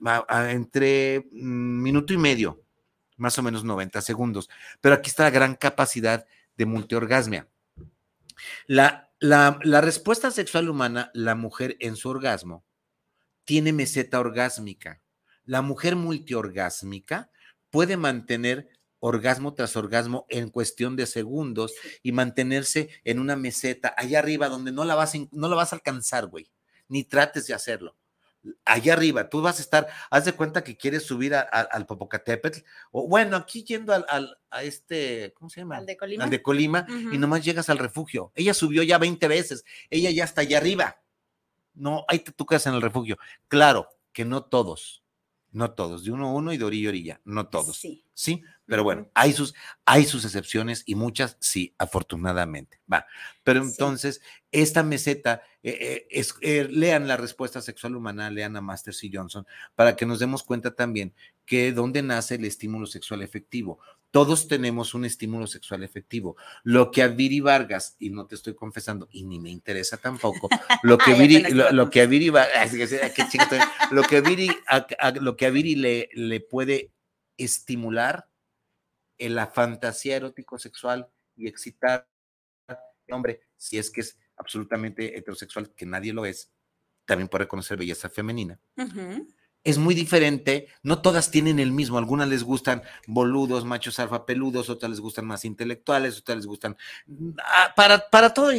[0.48, 2.62] entre mm, minuto y medio,
[3.16, 4.48] más o menos 90 segundos.
[4.80, 7.48] Pero aquí está la gran capacidad de multiorgasmia.
[8.66, 12.64] La, la, la respuesta sexual humana, la mujer en su orgasmo,
[13.44, 15.00] tiene meseta orgásmica.
[15.44, 17.30] La mujer multiorgásmica
[17.70, 18.68] puede mantener
[19.04, 24.72] orgasmo tras orgasmo en cuestión de segundos y mantenerse en una meseta allá arriba donde
[24.72, 26.50] no la vas, no la vas a alcanzar, güey.
[26.88, 27.96] Ni trates de hacerlo.
[28.64, 32.60] Allá arriba, tú vas a estar, haz de cuenta que quieres subir al Popocatépetl,
[32.92, 35.78] o bueno, aquí yendo al, a este, ¿cómo se llama?
[35.78, 36.24] Al de Colima.
[36.24, 38.32] Al de Colima, y nomás llegas al refugio.
[38.34, 41.00] Ella subió ya 20 veces, ella ya está allá arriba.
[41.72, 43.16] No, ahí te tocas en el refugio.
[43.48, 45.03] Claro que no todos,
[45.54, 47.76] no todos, de uno a uno y de orilla a orilla, no todos.
[47.76, 48.04] Sí.
[48.12, 49.54] Sí, pero bueno, hay sus,
[49.86, 52.80] hay sus excepciones y muchas sí, afortunadamente.
[52.92, 53.06] Va.
[53.42, 54.20] Pero entonces,
[54.52, 59.10] esta meseta, eh, eh, es, eh, lean la respuesta sexual humana, lean a Master C.
[59.10, 61.14] Johnson, para que nos demos cuenta también
[61.46, 63.80] que dónde nace el estímulo sexual efectivo.
[64.10, 66.36] Todos tenemos un estímulo sexual efectivo.
[66.64, 70.50] Lo que a Viri Vargas, y no te estoy confesando, y ni me interesa tampoco,
[70.82, 74.50] lo que Viri, lo, que a Viri, lo que a Viri,
[75.20, 76.92] lo que a Viri le, le puede
[77.38, 78.28] estimular
[79.16, 82.06] en la fantasía erótico sexual y excitar
[83.10, 86.50] hombre, si es que es absolutamente heterosexual, que nadie lo es,
[87.04, 88.58] también puede reconocer belleza femenina
[89.64, 94.68] es muy diferente, no todas tienen el mismo, algunas les gustan boludos, machos alfa peludos,
[94.68, 96.76] otras les gustan más intelectuales, otras les gustan
[97.42, 98.52] ah, para, para todo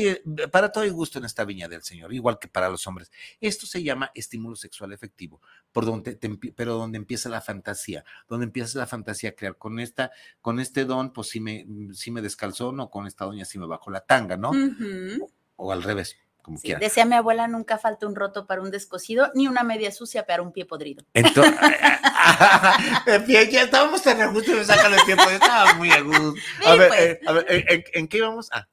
[0.52, 3.12] para todo el gusto en esta viña del Señor, igual que para los hombres.
[3.40, 6.18] Esto se llama estímulo sexual efectivo, por donde
[6.56, 10.12] pero donde empieza la fantasía, donde empieza la fantasía a crear con esta
[10.42, 13.68] con este don, pues sí me sí me descalzó, no con esta doña sí me
[13.68, 14.52] bajo la tanga, ¿no?
[15.56, 16.18] O al revés.
[16.80, 20.44] Decía mi abuela, nunca falta un roto para un descosido, ni una media sucia para
[20.44, 21.04] un pie podrido.
[21.13, 21.56] Entonces,
[23.28, 26.34] ya estábamos tan a gusto y me sacan el pie podrido, estaba muy a gusto.
[26.65, 27.02] A ver, pues.
[27.02, 28.50] eh, a ver ¿en, ¿en, qué íbamos?
[28.52, 28.68] Ah,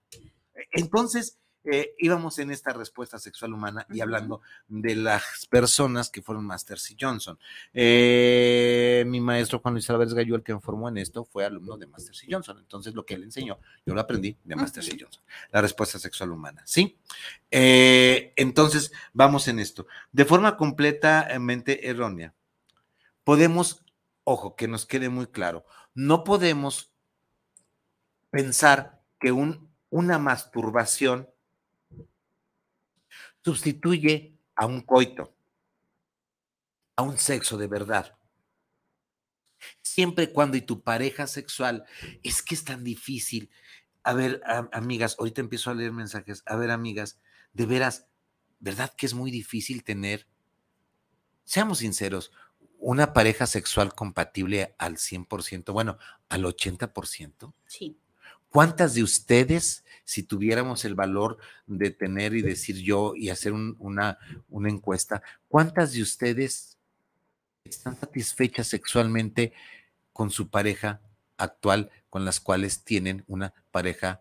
[0.73, 6.45] entonces, eh, íbamos en esta respuesta sexual humana y hablando de las personas que fueron
[6.45, 7.39] Masters y Johnson.
[7.73, 11.77] Eh, mi maestro Juan Luis Álvarez Gallo, el que me formó en esto, fue alumno
[11.77, 12.59] de Masters y Johnson.
[12.59, 15.23] Entonces, lo que él enseñó, yo lo aprendí de Masters y Johnson.
[15.51, 16.99] La respuesta sexual humana, ¿sí?
[17.51, 19.87] Eh, entonces, vamos en esto.
[20.11, 22.35] De forma completamente errónea,
[23.25, 23.83] podemos
[24.25, 26.93] ojo, que nos quede muy claro, no podemos
[28.31, 31.29] pensar que un, una masturbación
[33.45, 35.35] sustituye a un coito,
[36.97, 38.17] a un sexo de verdad.
[39.81, 41.85] Siempre cuando y tu pareja sexual,
[42.23, 43.51] es que es tan difícil.
[44.03, 46.43] A ver, amigas, ahorita empiezo a leer mensajes.
[46.47, 47.21] A ver, amigas,
[47.53, 48.09] de veras,
[48.59, 50.27] ¿verdad que es muy difícil tener,
[51.45, 52.33] seamos sinceros,
[52.79, 57.55] una pareja sexual compatible al 100%, bueno, al 80%?
[57.67, 57.97] Sí.
[58.53, 64.19] ¿Cuántas de ustedes, si tuviéramos el valor de tener y decir yo y hacer una,
[64.51, 66.77] encuesta, cuántas de ustedes
[67.65, 69.55] están satisfechas sexualmente
[70.13, 71.01] con su pareja
[71.39, 74.21] actual, con las cuales tienen una pareja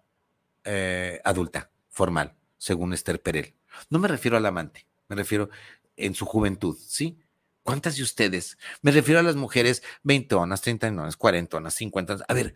[0.64, 3.54] eh, adulta, formal, según Esther Perel.
[3.90, 5.50] No me refiero al amante, me refiero
[5.98, 7.20] en su juventud, ¿sí?
[7.64, 8.58] ¿Cuántas de ustedes?
[8.82, 12.56] Me refiero a las mujeres 20 onas, 30 onas, 40 onas, 50 A ver,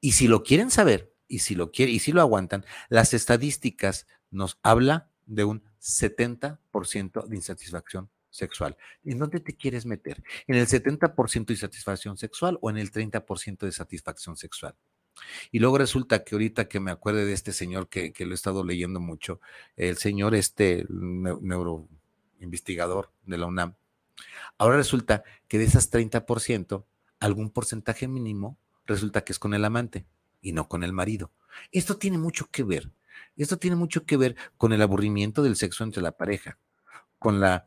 [0.00, 4.58] y si lo quieren saber, y si lo y si lo aguantan, las estadísticas nos
[4.62, 8.76] habla de un 70% de insatisfacción sexual.
[9.04, 10.22] ¿En dónde te quieres meter?
[10.46, 14.74] ¿En el 70% de satisfacción sexual o en el 30% de satisfacción sexual?
[15.50, 18.64] Y luego resulta que ahorita que me acuerde de este señor que, lo he estado
[18.64, 19.40] leyendo mucho,
[19.76, 23.74] el señor este neuroinvestigador de la UNAM,
[24.58, 26.84] ahora resulta que de esas 30%,
[27.20, 28.58] algún porcentaje mínimo
[28.88, 30.06] resulta que es con el amante
[30.40, 31.32] y no con el marido.
[31.70, 32.90] Esto tiene mucho que ver,
[33.36, 36.58] esto tiene mucho que ver con el aburrimiento del sexo entre la pareja,
[37.18, 37.66] con la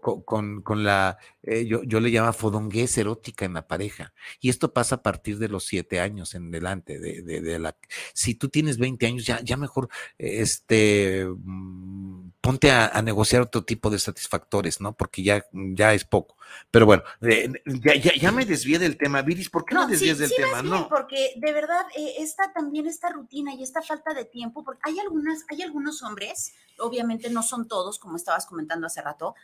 [0.00, 4.12] con, con, la, eh, yo, yo, le llamo fodonguez erótica en la pareja.
[4.40, 6.98] Y esto pasa a partir de los siete años en delante.
[6.98, 7.76] De, de, la,
[8.14, 13.88] si tú tienes 20 años, ya, ya mejor este, mm, ponte a, negociar otro tipo
[13.88, 14.96] de satisfactores, ¿no?
[14.96, 16.36] Porque ya, ya es poco.
[16.70, 19.22] Pero bueno, eh, ya, ya, ya, me desvié del tema.
[19.22, 20.62] Viris, ¿por qué no, me desvías del tema?
[20.62, 24.80] no, porque de verdad, eh, esta también, esta rutina y esta falta de tiempo, porque
[24.84, 29.34] hay algunas, hay algunos hombres, obviamente no son todos, como estabas comentando hace rato,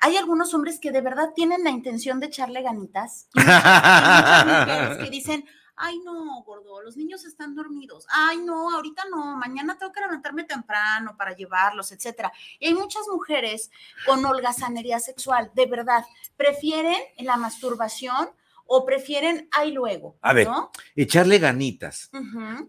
[0.00, 3.28] hay algunos hombres que de verdad tienen la intención de echarle ganitas.
[3.34, 5.44] Y muchas, mujeres que dicen,
[5.78, 10.44] ay no, gordo, los niños están dormidos, ay no, ahorita no, mañana tengo que levantarme
[10.44, 12.32] temprano para llevarlos, etcétera.
[12.58, 13.70] Y hay muchas mujeres
[14.04, 16.04] con holgazanería sexual, de verdad,
[16.36, 18.28] prefieren la masturbación
[18.70, 20.18] o prefieren ahí luego.
[20.20, 20.46] A ver,
[20.94, 22.10] echarle ganitas.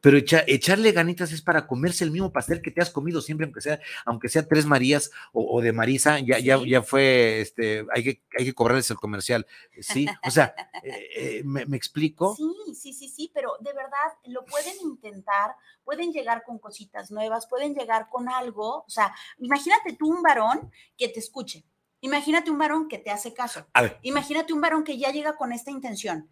[0.02, 3.60] Pero echarle ganitas es para comerse el mismo pastel que te has comido siempre, aunque
[3.60, 8.24] sea, aunque sea tres Marías o, de Marisa, ya, ya, ya fue, este, hay que,
[8.38, 9.45] hay que cobrarles el comercial.
[9.82, 12.34] Sí, o sea, eh, eh, ¿me, explico?
[12.34, 15.52] Sí, sí, sí, sí, pero de verdad lo pueden intentar,
[15.84, 18.86] pueden llegar con cositas nuevas, pueden llegar con algo.
[18.86, 21.66] O sea, imagínate tú un varón que te escuche
[22.02, 23.66] Imagínate un varón que te hace caso.
[24.02, 26.30] Imagínate un varón que ya llega con esta intención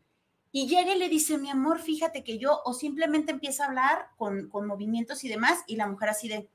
[0.52, 4.08] y llega y le dice, mi amor, fíjate que yo, o simplemente empieza a hablar
[4.18, 6.48] con, movimientos y demás, y la mujer así de,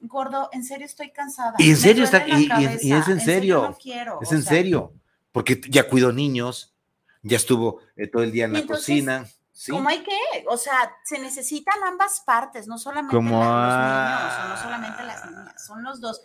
[0.00, 1.54] gordo, en serio estoy cansada.
[1.58, 3.76] Y en serio está, y, es en, serio.
[4.20, 4.94] es en serio,
[5.32, 6.74] porque ya cuido niños,
[7.22, 9.26] ya estuvo eh, todo el día en la cocina.
[9.68, 14.56] Como hay que, o sea, se necesitan ambas partes, no solamente los niños, o no
[14.56, 16.22] solamente las niñas, son los dos.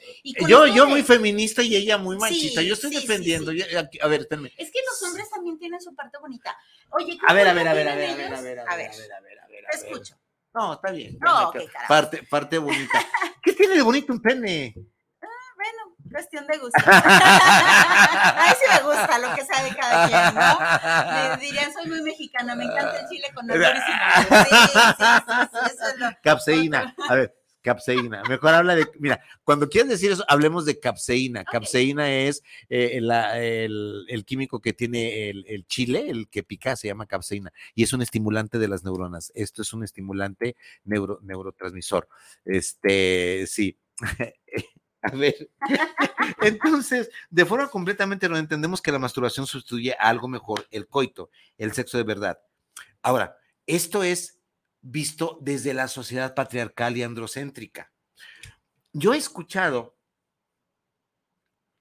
[0.48, 3.52] yo, yo muy feminista y ella muy machista, yo estoy defendiendo.
[3.52, 4.52] a ver, espérame.
[4.58, 6.58] Es que los hombres también tienen su parte bonita.
[6.92, 8.60] Oye, a ver, a ver, a ver, a ver, a ver, a ver, a ver,
[8.60, 10.16] a ver, a ver, a ver, Te escucho.
[10.54, 11.18] No, está bien.
[11.20, 11.52] No,
[11.90, 13.06] parte, parte bonita.
[13.44, 14.74] ¿Qué tiene de bonito un pene?
[14.74, 16.78] bueno, cuestión de gusto.
[16.86, 21.38] a mí sí me gusta lo que sabe cada quien, ¿no?
[21.38, 23.91] Me dirían, soy muy mexicana, me encanta el chile con olor y Sí,
[24.26, 25.07] sí, sí,
[25.66, 27.36] eso es lo, Capseína, a ver.
[27.61, 28.22] Capseína.
[28.30, 31.43] Mejor habla de, mira, cuando quieres decir eso, hablemos de capseína.
[31.43, 36.88] Capseína es eh, el, el, químico que tiene el, el, chile, el que pica, se
[36.88, 39.32] llama capseína, y es un estimulante de las neuronas.
[39.34, 42.07] Esto es un estimulante neuro, neurotransmisor.
[42.45, 43.80] Este, sí.
[45.12, 45.49] A ver,
[46.41, 51.30] entonces, de forma completamente no entendemos que la masturbación sustituye a algo mejor, el coito,
[51.58, 52.39] el sexo de verdad.
[53.01, 53.38] Ahora,
[53.68, 54.39] esto es
[54.82, 57.91] visto desde la sociedad patriarcal y androcéntrica.
[58.93, 59.95] Yo he escuchado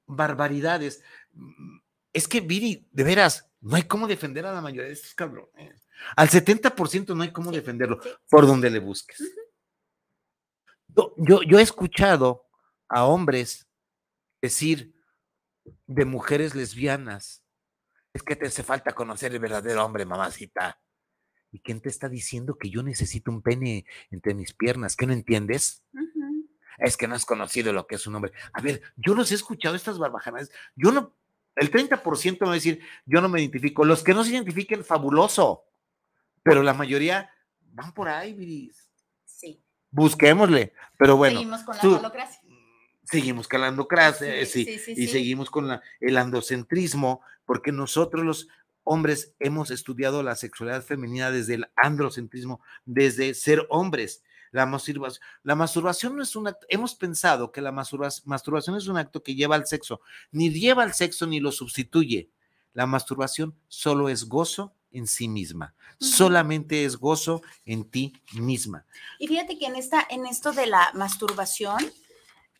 [0.07, 1.03] barbaridades.
[2.13, 5.87] Es que, Viri, de veras, no hay cómo defender a la mayoría de estos cabrones.
[6.17, 9.23] Al 70% no hay cómo defenderlo, por donde le busques.
[10.89, 12.45] yo, yo he escuchado
[12.89, 13.69] a hombres
[14.43, 14.95] decir
[15.87, 17.43] de mujeres lesbianas,
[18.13, 20.81] es que te hace falta conocer el verdadero hombre, mamacita.
[21.51, 24.97] ¿Y quién te está diciendo que yo necesito un pene entre mis piernas?
[24.97, 25.85] ¿Qué no entiendes?
[26.79, 28.33] Es que no has conocido lo que es un hombre.
[28.53, 30.51] A ver, yo los he escuchado estas barbajanas.
[30.75, 31.17] Yo no,
[31.55, 33.85] El 30% va a decir, yo no me identifico.
[33.85, 35.65] Los que no se identifiquen, fabuloso.
[36.43, 37.31] Pero la mayoría
[37.61, 38.91] van por ahí, Viris.
[39.25, 39.63] Sí.
[39.91, 40.73] Busquémosle.
[40.99, 41.39] Pero bueno.
[41.39, 42.01] Seguimos con la tú-.
[43.05, 47.73] Seguimos con la andocracia, Sí, sí, sí, sí, y seguimos con la- el androcentrismo, porque
[47.73, 48.49] nosotros los
[48.83, 54.23] hombres hemos estudiado la sexualidad femenina desde el androcentrismo, desde ser hombres.
[54.51, 58.87] La masturbación, la masturbación no es un acto, hemos pensado que la masturba- masturbación es
[58.87, 60.01] un acto que lleva al sexo,
[60.31, 62.29] ni lleva al sexo ni lo sustituye.
[62.73, 68.85] La masturbación solo es gozo en sí misma, solamente es gozo en ti misma.
[69.19, 71.79] Y fíjate que en, esta, en esto de la masturbación,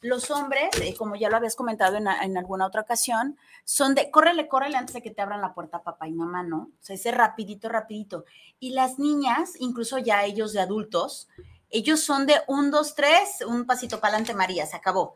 [0.05, 4.49] los hombres, eh, como ya lo habías comentado en, alguna otra ocasión, son de córrele,
[4.49, 6.65] córrele antes de que te abran la puerta papá y mamá, ¿no?
[6.79, 8.27] O sea, ese rapidito, rapidito.
[8.61, 11.29] Y las niñas, incluso ya ellos de adultos,
[11.71, 15.15] ellos son de un, dos, tres, un pasito para adelante, María, se acabó.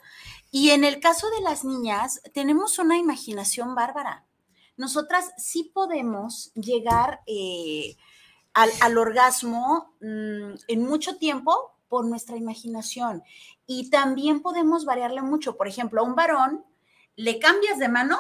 [0.51, 4.25] Y en el caso de las niñas, tenemos una imaginación bárbara.
[4.79, 7.95] Nosotras sí podemos llegar eh,
[8.55, 13.23] al, al orgasmo mm, en mucho tiempo por nuestra imaginación.
[13.67, 15.57] Y también podemos variarle mucho.
[15.57, 16.65] Por ejemplo, a un varón
[17.17, 18.19] le cambias de mano.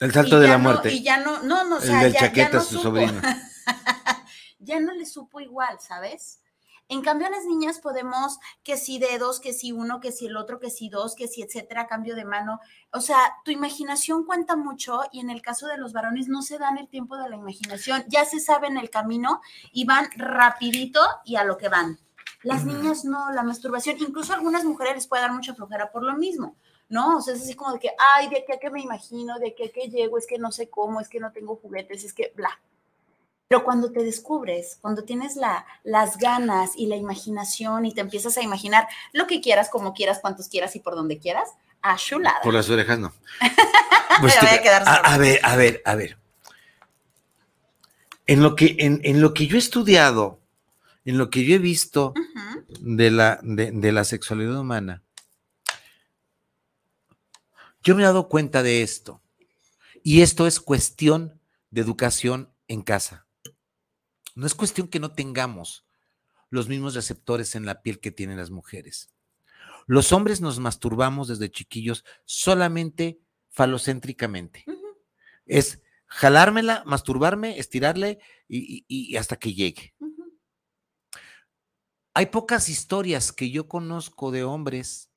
[0.00, 0.92] El salto de ya la no- muerte.
[0.92, 3.20] y ya no, no, no, o el sea, del ya, ya no sobrino.
[4.58, 6.40] ya no le supo igual, ¿sabes?
[6.90, 10.38] En cambio, a las niñas podemos que si dedos, que si uno, que si el
[10.38, 12.60] otro, que si dos, que si etcétera, cambio de mano.
[12.92, 16.56] O sea, tu imaginación cuenta mucho y en el caso de los varones no se
[16.56, 21.36] dan el tiempo de la imaginación, ya se saben el camino y van rapidito y
[21.36, 21.98] a lo que van.
[22.42, 26.02] Las niñas no, la masturbación, incluso a algunas mujeres les puede dar mucha flojera por
[26.02, 26.56] lo mismo,
[26.88, 27.18] ¿no?
[27.18, 29.54] O sea, es así como de que, ay, de qué a qué me imagino, de
[29.54, 32.12] qué a qué llego, es que no sé cómo, es que no tengo juguetes, es
[32.12, 32.60] que bla.
[33.48, 38.36] Pero cuando te descubres, cuando tienes la, las ganas y la imaginación y te empiezas
[38.36, 41.48] a imaginar lo que quieras, como quieras, cuantos quieras y por donde quieras,
[41.80, 42.40] a chulada.
[42.42, 43.12] Por las orejas no.
[44.22, 46.18] Me voy a quedar a, a ver, a ver, a ver.
[48.26, 50.40] En lo que, en, en lo que yo he estudiado,
[51.08, 52.12] en lo que yo he visto
[52.80, 55.02] de la, de, de la sexualidad humana,
[57.82, 59.22] yo me he dado cuenta de esto.
[60.02, 61.40] Y esto es cuestión
[61.70, 63.26] de educación en casa.
[64.34, 65.86] No es cuestión que no tengamos
[66.50, 69.08] los mismos receptores en la piel que tienen las mujeres.
[69.86, 74.64] Los hombres nos masturbamos desde chiquillos solamente falocéntricamente.
[75.46, 79.94] Es jalármela, masturbarme, estirarle y, y- y hasta que llegue.
[82.18, 85.08] Hay pocas historias que yo conozco de hombres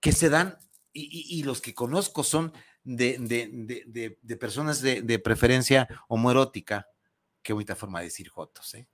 [0.00, 0.58] que se dan,
[0.92, 2.52] y, y- y los que conozco son
[2.82, 3.48] de, de-
[3.86, 6.88] de- de- personas de, preferencia homoerótica.
[7.40, 8.88] Qué bonita forma de decir jotos, ¿eh?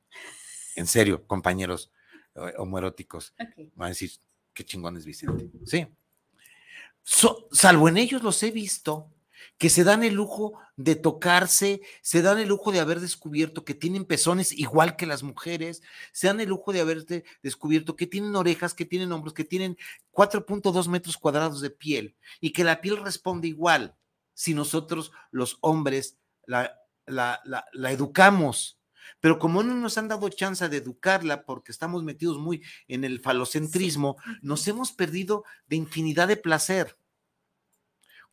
[0.77, 1.93] En serio, compañeros
[2.35, 3.33] eh, homoeróticos.
[3.41, 3.71] Ok.
[3.75, 4.11] Van a decir,
[4.53, 5.49] qué chingón es Vicente.
[5.65, 5.87] Sí.
[7.03, 9.11] So- salvo en ellos los he visto
[9.61, 13.75] que se dan el lujo de tocarse, se dan el lujo de haber descubierto que
[13.75, 15.83] tienen pezones igual que las mujeres,
[16.13, 19.45] se dan el lujo de haber de- descubierto que tienen orejas, que tienen hombros, que
[19.45, 19.77] tienen
[20.13, 23.95] 4.2 metros cuadrados de piel y que la piel responde igual
[24.33, 28.79] si nosotros los hombres la, la, la- la educamos.
[29.21, 33.21] Pero como no nos han dado chance de educarla porque estamos metidos muy en el
[33.21, 36.97] falocentrismo, nos hemos perdido de infinidad de placer.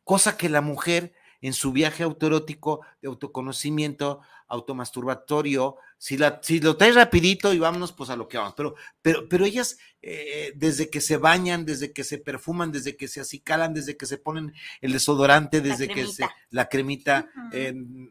[0.08, 6.78] Cosa que la mujer en su viaje autoerótico de autoconocimiento, automasturbatorio, si, la, si lo
[6.78, 10.90] traes rapidito y vámonos pues a lo que vamos, pero, pero, pero ellas eh, desde
[10.90, 14.54] que se bañan, desde que se perfuman, desde que se acicalan, desde que se ponen
[14.80, 17.30] el desodorante, desde que se, la cremita,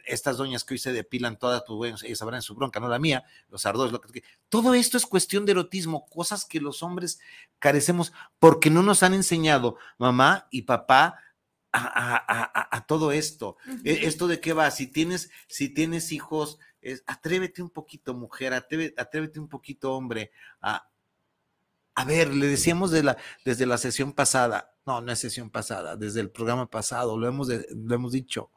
[0.05, 2.99] estas doñas que hoy se depilan todas, pues bueno, ellas sabrán su bronca, no la
[2.99, 7.21] mía, los ardores, lo que, todo esto es cuestión de erotismo, cosas que los hombres
[7.59, 11.17] carecemos porque no nos han enseñado mamá y papá
[11.79, 13.57] a, todo esto.
[13.85, 14.07] E-.
[14.07, 19.41] Esto de qué va, si tienes, si tienes hijos, es- atrévete un poquito, mujer, atrévete,
[19.41, 20.89] un poquito, hombre, a,
[21.95, 25.97] a ver, le decíamos de la, desde la sesión pasada, no, no es sesión pasada,
[25.97, 28.51] desde el programa pasado, lo hemos, de- lo hemos dicho.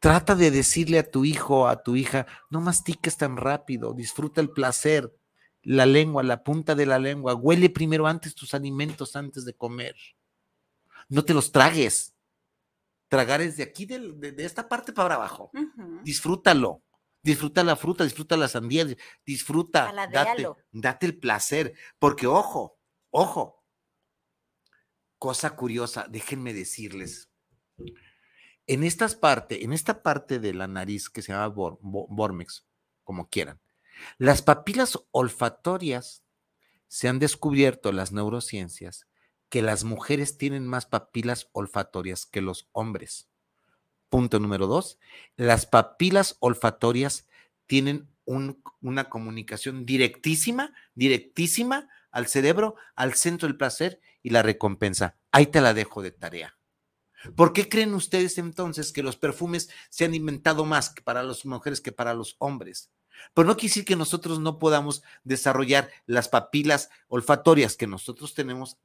[0.00, 4.50] Trata de decirle a tu hijo, a tu hija, no mastiques tan rápido, disfruta el
[4.50, 5.14] placer,
[5.62, 9.94] la lengua, la punta de la lengua, huele primero antes tus alimentos antes de comer.
[11.12, 12.14] No te los tragues.
[13.08, 13.98] Tragar es de aquí, de,
[14.32, 15.50] de esta parte para abajo.
[16.02, 16.82] Disfrútalo.
[17.22, 18.84] Disfruta la fruta, disfruta la sandía,
[19.24, 19.92] disfruta,
[20.26, 20.42] date,
[20.72, 22.78] date el placer, porque ojo,
[23.10, 23.62] ojo,
[25.18, 27.28] cosa curiosa, déjenme decirles,
[28.66, 32.66] en estas partes, en esta parte de la nariz que se llama bor- bo- Bormex,
[33.04, 33.60] como quieran,
[34.18, 36.24] las papilas olfatorias
[36.88, 39.06] se han descubierto las neurociencias
[39.52, 43.28] que las mujeres tienen más papilas olfatorias que los hombres.
[44.08, 44.98] Punto número dos,
[45.36, 47.28] las papilas olfatorias
[47.66, 55.18] tienen una comunicación directísima, directísima al cerebro, al centro del placer y la recompensa.
[55.32, 56.56] Ahí te la dejo de tarea.
[57.36, 61.82] ¿Por qué creen ustedes entonces que los perfumes se han inventado más para las mujeres
[61.82, 62.90] que para los hombres?
[63.34, 68.78] Pero no quiere decir que nosotros no podamos desarrollar las papilas olfatorias que nosotros tenemos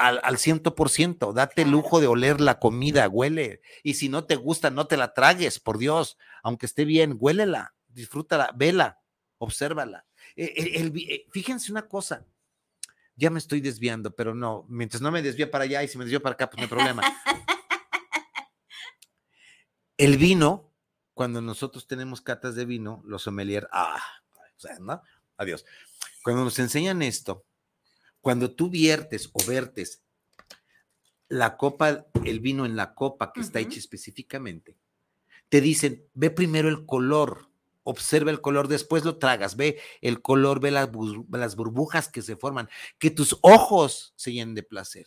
[0.00, 1.32] al, al ciento por ciento.
[1.32, 3.60] Date el lujo de oler la comida, huele.
[3.82, 6.16] Y si no te gusta, no te la tragues, por Dios.
[6.42, 9.00] Aunque esté bien, huélela, disfrútala, vela,
[9.38, 10.06] obsérvala.
[10.36, 12.26] E, e, eh, fíjense una cosa,
[13.16, 16.04] ya me estoy desviando, pero no, mientras no me desvíe para allá y si me
[16.04, 17.02] desvío para acá, pues no hay problema.
[19.98, 20.72] El vino,
[21.12, 24.00] cuando nosotros tenemos catas de vino, los sommelier, ah,
[24.56, 25.02] o sea, ¿no?
[25.36, 25.66] Adiós.
[26.22, 27.44] Cuando nos enseñan esto,
[28.20, 30.02] cuando tú viertes o vertes
[31.28, 34.76] la copa, el vino en la copa que está hecha específicamente,
[35.48, 37.50] te dicen, ve primero el color,
[37.82, 40.88] observa el color, después lo tragas, ve el color, ve las,
[41.30, 42.68] las burbujas que se forman,
[42.98, 45.06] que tus ojos se llenen de placer.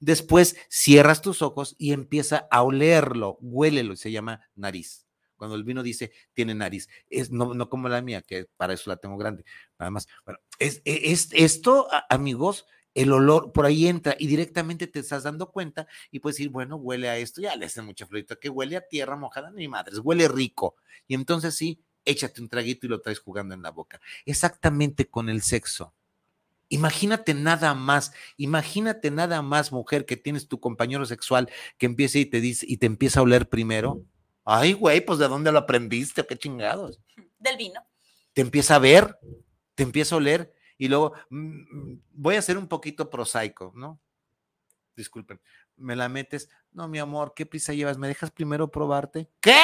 [0.00, 5.06] Después cierras tus ojos y empieza a olerlo, huélelo, se llama nariz.
[5.40, 8.90] Cuando el vino dice tiene nariz, es no, no como la mía, que para eso
[8.90, 9.42] la tengo grande.
[9.78, 10.06] Nada más.
[10.26, 15.22] Bueno, es, e, es, esto, amigos, el olor por ahí entra y directamente te estás
[15.22, 18.50] dando cuenta y puedes decir, bueno, huele a esto, ya le hacen mucha florita, que
[18.50, 20.76] huele a tierra mojada, ni madres, huele rico.
[21.08, 23.98] Y entonces sí, échate un traguito y lo traes jugando en la boca.
[24.26, 25.94] Exactamente con el sexo.
[26.68, 32.26] Imagínate nada más, imagínate nada más, mujer, que tienes tu compañero sexual que empieza y
[32.26, 34.04] te dice y te empieza a oler primero.
[34.44, 37.00] Ay, güey, pues de dónde lo aprendiste, qué chingados.
[37.38, 37.80] Del vino.
[38.32, 39.18] Te empieza a ver,
[39.74, 44.00] te empieza a oler y luego mm, mm, voy a ser un poquito prosaico, ¿no?
[44.96, 45.40] Disculpen,
[45.76, 46.48] me la metes.
[46.72, 47.98] No, mi amor, ¿qué prisa llevas?
[47.98, 49.28] ¿Me dejas primero probarte?
[49.40, 49.60] ¿Qué?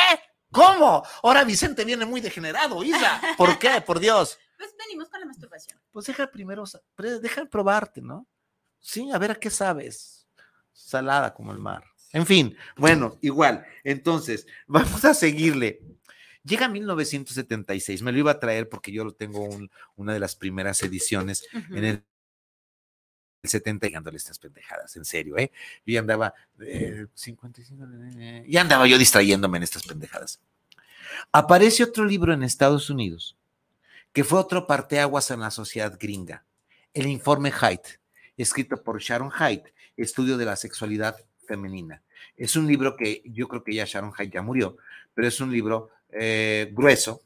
[0.51, 1.03] ¿Cómo?
[1.23, 3.21] Ahora Vicente viene muy degenerado, Isa.
[3.37, 3.81] ¿Por qué?
[3.81, 4.39] Por Dios.
[4.57, 5.79] Pues venimos con la masturbación.
[5.93, 6.65] Pues deja primero,
[6.97, 8.27] deja probarte, ¿no?
[8.81, 10.27] Sí, a ver a qué sabes.
[10.73, 11.85] Salada como el mar.
[12.13, 13.65] En fin, bueno, igual.
[13.85, 15.81] Entonces, vamos a seguirle.
[16.45, 19.49] Llega 1976, me lo iba a traer porque yo lo tengo
[19.97, 22.05] una de las primeras ediciones en el
[23.43, 25.51] 70 dándole estas pendejadas, en serio, ¿eh?
[25.85, 27.85] Yo ya andaba, eh, 55,
[28.47, 30.41] ya andaba yo distrayéndome en estas pendejadas.
[31.33, 33.37] Aparece otro libro en Estados Unidos
[34.17, 36.43] que fue otro parteaguas en la sociedad gringa,
[36.95, 38.01] el informe Haidt,
[38.39, 42.03] escrito por Sharon Haidt, Estudio de la Sexualidad Femenina.
[42.37, 44.77] Es un libro que yo creo que ya Sharon Haidt ya murió,
[45.15, 47.23] pero es un libro eh, grueso,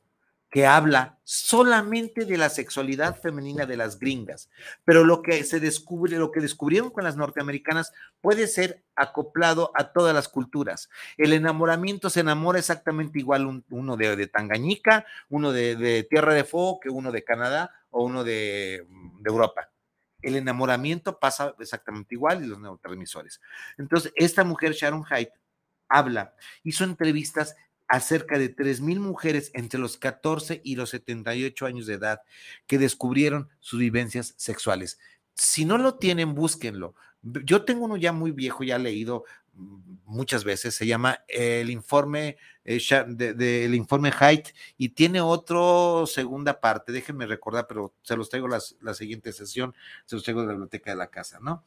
[0.50, 4.50] que habla solamente de la sexualidad femenina de las gringas,
[4.84, 9.92] pero lo que se descubre, lo que descubrieron con las norteamericanas puede ser acoplado a
[9.92, 10.90] todas las culturas.
[11.16, 16.90] El enamoramiento se enamora exactamente igual uno de, Tangañica, uno de, Tierra de Fuego que
[16.90, 18.86] uno de Canadá o uno de,
[19.20, 19.70] de Europa.
[20.22, 23.40] El enamoramiento pasa exactamente igual y los neurotransmisores.
[23.78, 25.30] Entonces, esta mujer, Sharon Haidt,
[25.88, 27.56] habla, hizo entrevistas
[27.88, 32.20] a cerca de 3.000 mujeres entre los 14 y los 78 años de edad
[32.68, 35.00] que descubrieron sus vivencias sexuales.
[35.34, 36.94] Si no lo tienen, búsquenlo.
[37.22, 39.24] Yo tengo uno ya muy viejo, ya leído
[40.04, 46.92] muchas veces, se llama el informe eh, del informe Height y tiene otro segunda parte,
[46.92, 49.74] déjenme recordar, pero se los traigo la siguiente sesión,
[50.06, 51.64] se los traigo de la biblioteca de la casa, ¿no?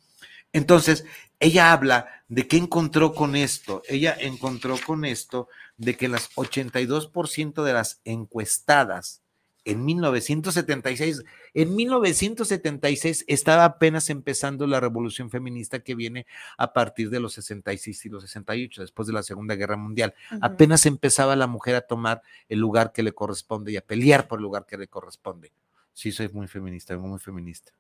[0.54, 1.04] Entonces,
[1.40, 3.82] ella habla de qué encontró con esto.
[3.88, 9.23] Ella encontró con esto de que las 82% de las encuestadas
[9.66, 16.26] en 1976, en 1976 estaba apenas empezando la revolución feminista que viene
[16.58, 20.14] a partir de los 66 y los 68, después de la Segunda Guerra Mundial.
[20.42, 24.40] Apenas empezaba la mujer a tomar el lugar que le corresponde y a pelear por
[24.40, 25.52] el lugar que le corresponde.
[25.94, 27.72] Sí, soy muy feminista, muy feminista.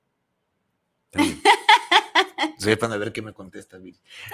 [2.57, 3.77] Sepan a ver qué me contesta,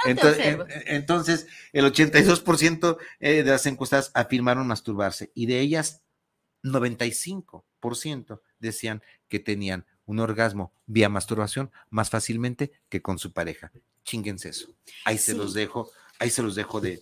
[0.06, 6.04] Entonces, el 82% eh, de las encuestadas afirmaron masturbarse y de ellas
[6.64, 13.72] 95% decían que tenían un orgasmo vía masturbación más fácilmente que con su pareja.
[14.04, 14.74] Chinguense eso.
[15.06, 17.02] Ahí se los dejo ahí se los dejo de,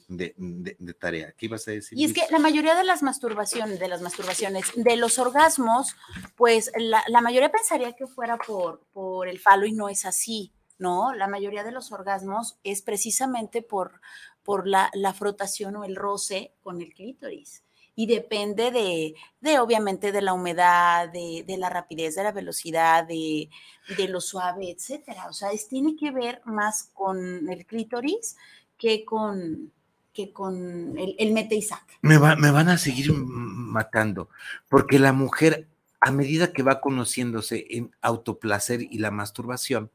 [0.99, 1.31] tarea.
[1.31, 1.97] ¿Qué ibas a decir?
[1.97, 5.95] Y es que la mayoría de las masturbaciones, de las masturbaciones, de los orgasmos,
[6.35, 10.53] pues la, mayoría pensaría que fuera por, por el falo y no es así.
[10.77, 11.13] ¿no?
[11.13, 14.01] La mayoría de los orgasmos es precisamente por,
[14.43, 17.63] por la, frotación o el roce con el clítoris.
[17.99, 23.07] Y depende de, de obviamente, de la humedad, de, de, la rapidez, de la velocidad,
[23.07, 23.49] de,
[23.97, 25.25] de lo suave, etcétera.
[25.27, 28.37] O sea, es, tiene que ver más con el clítoris
[28.77, 29.71] que con,
[30.13, 31.95] que con el, el mete y saca.
[32.03, 34.29] Me, va, me van a seguir matando,
[34.69, 35.67] porque la mujer,
[35.99, 39.89] a medida que va conociéndose en autoplacer y la masturbación,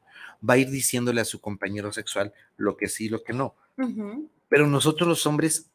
[0.47, 3.55] va a ir diciéndole a su compañero sexual lo que sí y lo que no.
[3.77, 4.29] Uh -huh.
[4.49, 5.69] Pero nosotros los hombres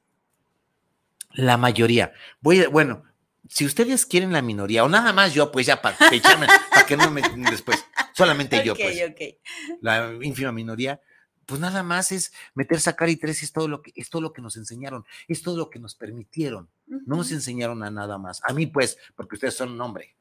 [1.39, 2.13] la mayoría.
[2.41, 3.05] Voy a, bueno,
[3.49, 5.97] si ustedes quieren la minoría, o nada más yo, pues ya para
[6.87, 9.11] que no me después, solamente okay, yo, pues.
[9.13, 9.39] Okay.
[9.81, 11.01] La ínfima minoría,
[11.47, 14.33] pues nada más es meter, sacar y tres, es todo lo que, es todo lo
[14.33, 16.69] que nos enseñaron, es todo lo que nos permitieron.
[16.89, 17.03] Uh -huh.
[17.07, 18.41] No nos enseñaron a nada más.
[18.45, 20.17] A mí, pues, porque ustedes son un hombre,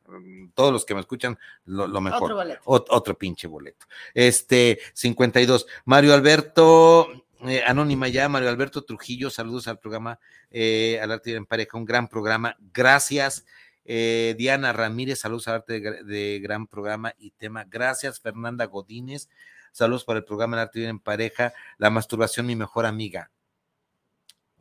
[0.53, 2.23] todos los que me escuchan, lo, lo mejor.
[2.23, 2.61] Otro boleto.
[2.65, 3.87] O, otro pinche boleto.
[4.13, 5.65] Este, 52.
[5.85, 10.19] Mario Alberto, eh, anónima ya, Mario Alberto Trujillo, saludos al programa,
[10.49, 13.45] eh, al Arte en Pareja, un gran programa, gracias.
[13.85, 18.19] Eh, Diana Ramírez, saludos al Arte de, gran programa y tema, gracias.
[18.19, 19.29] Fernanda Godínez,
[19.71, 23.29] saludos para el programa El Arte en Pareja, la masturbación, mi mejor amiga.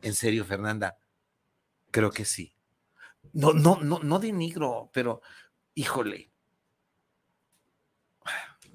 [0.03, 0.97] En serio, Fernanda,
[1.89, 2.53] creo que sí.
[3.33, 5.21] No, no, no, no denigro, pero
[5.73, 6.29] híjole.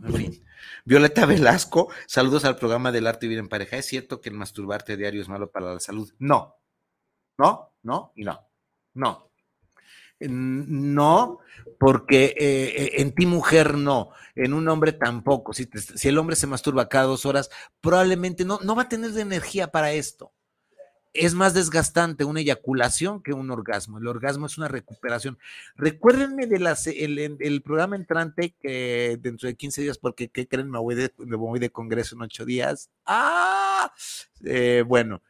[0.02, 0.44] En fin.
[0.84, 3.76] Violeta Velasco, saludos al programa del arte vivir en pareja.
[3.76, 6.12] ¿Es cierto que el masturbarte diario es malo para la salud?
[6.18, 6.56] No.
[7.38, 8.40] No, no y no.
[8.94, 9.28] No.
[10.20, 11.40] No,
[11.80, 15.52] porque eh, en ti mujer no, en un hombre tampoco.
[15.52, 17.50] Si, si, el hombre se masturba cada dos horas,
[17.80, 20.32] probablemente no, no va a tener energía para esto
[21.14, 23.98] es más desgastante una eyaculación que un orgasmo.
[23.98, 25.38] El orgasmo es una recuperación.
[25.76, 30.70] Recuérdenme del el, programa entrante que dentro de 15 días, porque ¿qué creen?
[30.70, 32.90] Me voy de, voy de congreso en 8 días.
[33.04, 33.92] ¡Ah!
[34.44, 35.22] Eh, bueno,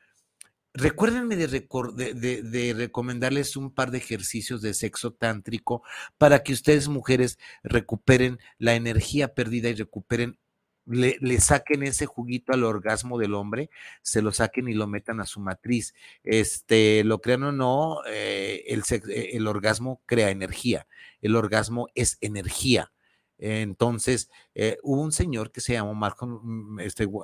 [0.72, 5.82] recuérdenme de, de, de, de, recomendarles un par de ejercicios de sexo tántrico
[6.16, 10.38] para que ustedes, mujeres, recuperen la energía perdida y recuperen
[10.86, 13.70] le, saquen ese juguito al orgasmo del hombre,
[14.02, 15.94] se lo saquen y lo metan a su matriz.
[16.24, 20.86] Este, lo crean o no, eh, el, el, orgasmo crea energía.
[21.20, 22.92] El orgasmo es energía.
[23.38, 26.42] Entonces, eh, hubo un señor que se llamó Marco
[26.78, 27.22] este, uh,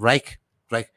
[0.00, 0.88] Reich, Reich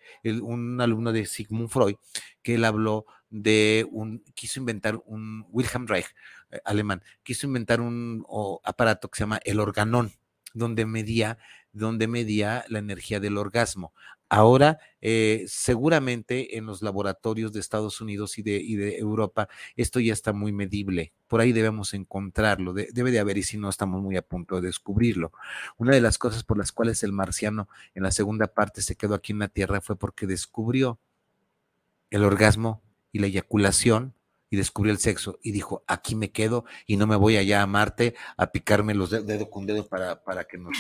[0.42, 1.96] un alumno de Sigmund Freud,
[2.42, 6.08] que él habló de un, quiso inventar un, Wilhelm Reich,
[6.52, 8.26] eh, alemán, quiso inventar un
[8.64, 10.12] aparato que se llama el organón,
[10.56, 11.38] donde medía
[11.74, 13.94] donde medía la energía del orgasmo.
[14.30, 20.34] Ahora, eh, seguramente en los laboratorios de Estados Unidos y de, Europa, esto ya está
[20.34, 21.14] muy medible.
[21.28, 22.74] Por ahí debemos encontrarlo.
[22.74, 25.34] De, debe de haber, y si no, estamos muy a punto de descubrirlo.
[25.78, 29.14] Una de las cosas por las cuales el marciano en la segunda parte se quedó
[29.14, 31.00] aquí en la Tierra fue porque descubrió
[32.10, 34.16] el orgasmo y la eyaculación
[34.54, 37.66] y descubrió el sexo y dijo, aquí me quedo y no me voy allá a
[37.66, 40.78] Marte a picarme los dedos dedo con dedo para, para que nos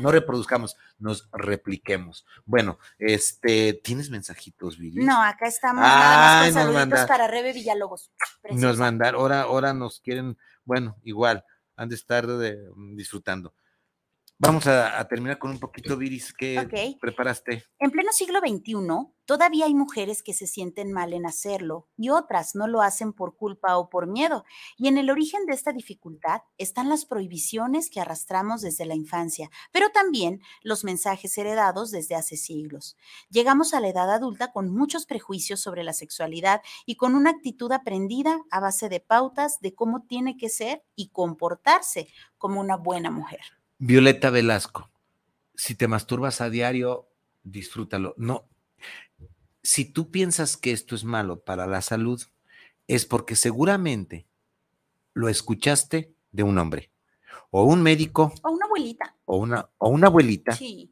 [0.00, 2.24] no reproduzcamos, nos repliquemos.
[2.44, 5.04] Bueno, este, ¿tienes mensajitos, Viri?
[5.04, 8.12] No, acá estamos nada más con saluditos para Rebe Villalobos.
[8.40, 8.64] Preciosa.
[8.64, 13.54] Nos mandar, ahora, ahora nos quieren, bueno, igual, han de estar de, disfrutando.
[14.36, 16.96] Vamos a, a, terminar con un poquito, Viris, ¿qué okay.
[17.00, 17.66] preparaste?
[17.78, 18.74] En pleno siglo XXI,
[19.26, 23.36] todavía hay mujeres que se sienten mal en hacerlo y otras no lo hacen por
[23.36, 24.44] culpa o por miedo.
[24.76, 29.50] Y en el origen de esta dificultad están las prohibiciones que arrastramos desde la infancia,
[29.70, 32.96] pero también los mensajes heredados desde hace siglos.
[33.30, 37.70] Llegamos a la edad adulta con muchos prejuicios sobre la sexualidad y con una actitud
[37.70, 43.12] aprendida a base de pautas de cómo tiene que ser y comportarse como una buena
[43.12, 43.40] mujer.
[43.86, 44.90] Violeta Velasco,
[45.54, 47.06] si te masturbas a diario,
[47.42, 48.14] disfrútalo.
[48.16, 48.48] No,
[49.62, 52.22] si tú piensas que esto es malo para la salud,
[52.88, 54.26] es porque seguramente
[55.12, 56.92] lo escuchaste de un hombre,
[57.50, 60.52] o un médico, o una abuelita, o una, o una abuelita.
[60.52, 60.90] Sí.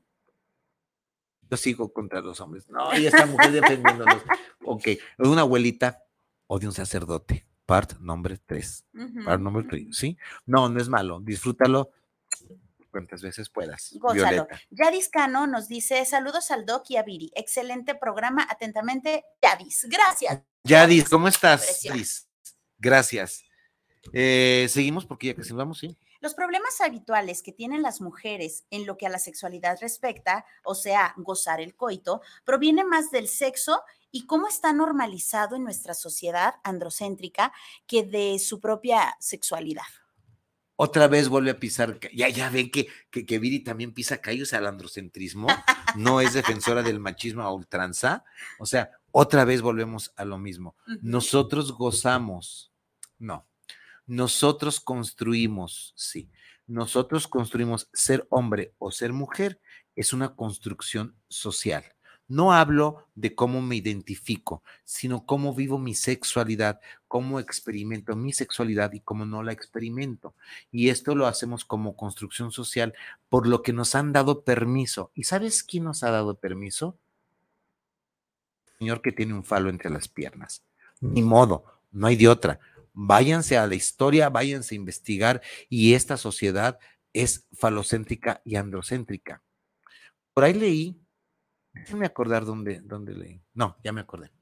[1.50, 2.68] Yo sigo contra los hombres.
[2.68, 4.22] No, y esta mujer defendiéndolos.
[4.66, 6.02] ok, de una abuelita
[6.46, 7.46] o de un sacerdote.
[7.64, 8.84] Part nombre 3.
[8.92, 9.24] Uh -huh.
[9.24, 10.18] Part nombre 3, ¿sí?
[10.44, 11.20] No, no es malo.
[11.20, 11.90] Disfrútalo
[12.92, 13.90] cuantas veces puedas.
[13.98, 14.46] Gózalo.
[14.70, 17.32] Yadis Cano nos dice, saludos al Doc y a Viri.
[17.34, 18.46] Excelente programa.
[18.48, 19.86] Atentamente, Yadis.
[19.88, 20.42] Gracias.
[20.62, 21.82] Yadis, ¿cómo estás?
[21.82, 22.28] Yadis?
[22.78, 23.44] Gracias.
[24.12, 25.96] Eh, seguimos porque ya casi vamos, sí.
[26.20, 30.76] Los problemas habituales que tienen las mujeres en lo que a la sexualidad respecta, o
[30.76, 33.82] sea, gozar el coito, provienen más del sexo
[34.12, 37.52] y cómo está normalizado en nuestra sociedad androcéntrica
[37.88, 39.82] que de su propia sexualidad
[40.76, 44.52] otra vez vuelve a pisar, ya, ya ven que, que, que Viri también pisa callos
[44.52, 45.46] al androcentrismo,
[45.96, 48.24] no es defensora del machismo a ultranza,
[48.58, 50.74] o sea, otra vez volvemos a lo mismo.
[51.02, 52.72] Nosotros gozamos,
[53.18, 53.46] no.
[54.06, 56.30] Nosotros construimos, sí.
[56.66, 59.60] Nosotros construimos ser hombre o ser mujer
[59.94, 61.84] es una construcción social.
[62.28, 68.92] No hablo de cómo me identifico, sino cómo vivo mi sexualidad, cómo experimento mi sexualidad
[68.92, 70.34] y cómo no la experimento.
[70.70, 72.94] Y esto lo hacemos como construcción social
[73.28, 75.10] por lo que nos han dado permiso.
[75.14, 76.96] ¿Y sabes quién nos ha dado permiso?
[78.66, 80.62] El señor que tiene un falo entre las piernas.
[81.00, 82.60] Ni modo, no hay de otra.
[82.94, 86.78] Váyanse a la historia, váyanse a investigar y esta sociedad
[87.12, 89.42] es falocéntrica y androcéntrica.
[90.34, 91.01] Por ahí leí,
[91.72, 93.42] déjenme acordar dónde, dónde leí.
[93.54, 94.32] No, ya me acordé.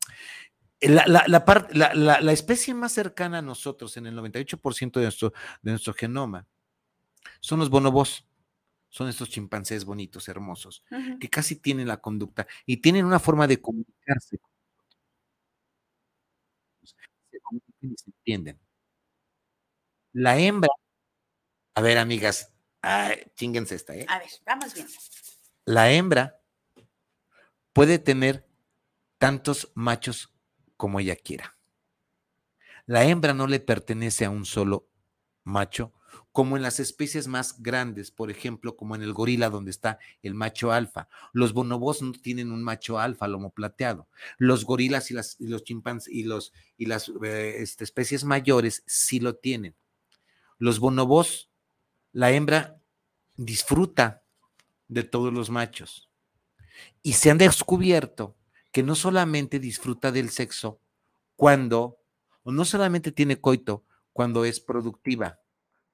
[0.83, 5.07] La, la, la, part- la- la- especie más cercana a nosotros en el 98% de
[5.07, 6.47] nuestro, de nuestro genoma
[7.41, 8.27] son los bonobos.
[8.91, 10.85] Son estos chimpancés bonitos, hermosos,
[11.21, 14.39] que casi tienen la conducta y tienen una forma de comunicarse.
[17.31, 18.61] Se comunican y se entienden.
[20.13, 20.71] La hembra,
[21.75, 22.53] a ver, amigas,
[22.83, 24.07] ay, chinguense esta, ¿eh?
[24.09, 24.87] A ver, vamos bien.
[25.67, 26.40] La hembra
[27.81, 28.47] puede tener
[29.17, 30.35] tantos machos
[30.77, 31.57] como ella quiera.
[32.85, 34.91] La hembra no le pertenece a un solo
[35.45, 35.95] macho,
[36.31, 40.35] como en las especies más grandes, por ejemplo, como en el gorila donde está el
[40.35, 41.09] macho alfa.
[41.33, 44.09] Los bonobos no tienen un macho alfa, lomo plateado.
[44.37, 48.83] Los gorilas y, las, y los chimpancés y, los, y las eh, este, especies mayores
[48.87, 49.75] sí lo tienen.
[50.59, 51.49] Los bonobos,
[52.13, 52.79] la hembra
[53.39, 54.23] disfruta
[54.87, 56.10] de todos los machos.
[57.03, 58.37] Y se han descubierto
[58.73, 60.81] que no solamente disfruta del sexo
[61.37, 61.99] cuando,
[62.43, 65.41] o no solamente tiene coito cuando es productiva,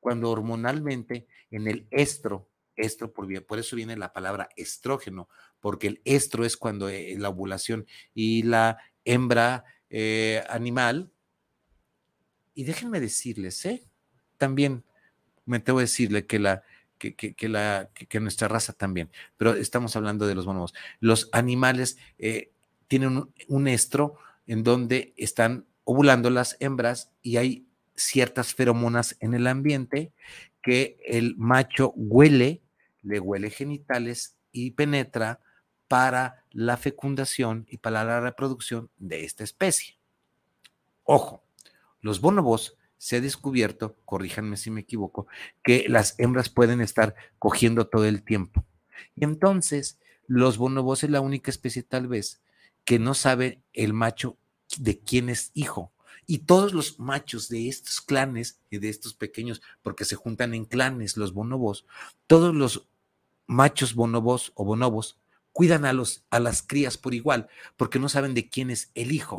[0.01, 5.28] cuando hormonalmente en el estro, estro por, por eso viene la palabra estrógeno,
[5.61, 11.12] porque el estro es cuando eh, la ovulación y la hembra eh, animal,
[12.55, 13.84] y déjenme decirles, ¿eh?
[14.39, 14.84] también
[15.45, 16.62] me tengo que decirle que la,
[16.99, 20.74] que, nuestra raza también, pero estamos hablando de los bonobos.
[21.01, 22.53] Los animales eh,
[22.88, 24.16] tienen un, un estro
[24.47, 30.12] en donde están ovulando las hembras y hay ciertas feromonas en el ambiente
[30.62, 32.62] que el macho huele,
[33.03, 35.40] le huele genitales y penetra
[35.88, 39.99] para la fecundación y para la reproducción de esta especie.
[41.05, 41.44] Ojo,
[42.01, 45.26] los bonobos se ha descubierto, corríjanme si me equivoco,
[45.62, 48.64] que las hembras pueden estar cogiendo todo el tiempo.
[49.14, 52.40] Y entonces, los bonobos es la única especie tal vez
[52.84, 54.38] que no sabe el macho
[54.78, 55.92] de quién es hijo.
[56.26, 60.64] Y todos los machos de estos clanes y de estos pequeños, porque se juntan en
[60.64, 61.86] clanes los bonobos,
[62.26, 62.88] todos los
[63.47, 65.18] machos bonobos o bonobos
[65.53, 69.12] cuidan a, los, a las crías por igual, porque no saben de quién es el
[69.12, 69.38] hijo.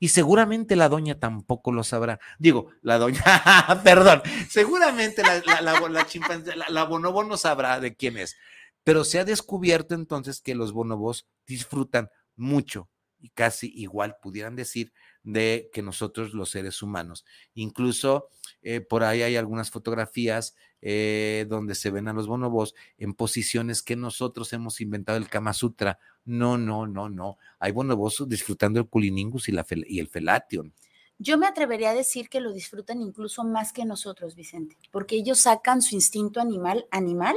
[0.00, 2.20] Y seguramente la doña tampoco lo sabrá.
[2.38, 3.22] Digo, la doña,
[3.84, 8.36] perdón, seguramente la, la, la, la chimpancé, la, bonobo no sabrá de quién es.
[8.84, 12.88] Pero se ha descubierto entonces que los bonobos disfrutan mucho
[13.20, 14.92] y casi igual pudieran decir
[15.22, 17.24] de que nosotros los seres humanos.
[17.54, 18.28] Incluso
[18.62, 23.82] eh, por ahí hay algunas fotografías eh, donde se ven a los bonobos en posiciones
[23.82, 25.98] que nosotros hemos inventado el Kama Sutra.
[26.24, 27.38] No, no, no, no.
[27.58, 30.72] Hay bonobos disfrutando el culiningus y, la fel- y el felation.
[31.18, 35.40] Yo me atrevería a decir que lo disfrutan incluso más que nosotros, Vicente, porque ellos
[35.40, 37.34] sacan su instinto animal, animal,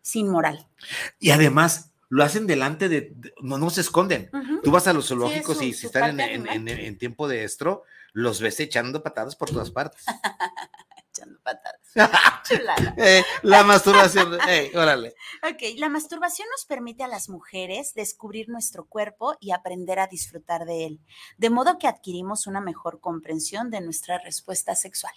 [0.00, 0.66] sin moral.
[1.20, 4.28] Y además lo hacen delante de, de- no, no se esconden.
[4.34, 4.60] Ujú.
[4.60, 7.44] Tú vas a los zoológicos su- y si están en, en- en- en tiempo de
[7.44, 10.04] estro, los ves echando patadas por todas partes.
[11.08, 11.80] Echando patadas.
[12.48, 12.94] Chulada.
[12.98, 15.14] Eh, la masturbación, ey, órale.
[15.42, 20.64] Ok, la masturbación nos permite a las mujeres descubrir nuestro cuerpo y aprender a disfrutar
[20.66, 21.00] de él,
[21.38, 25.14] de modo que adquirimos una mejor comprensión de nuestra respuesta sexual.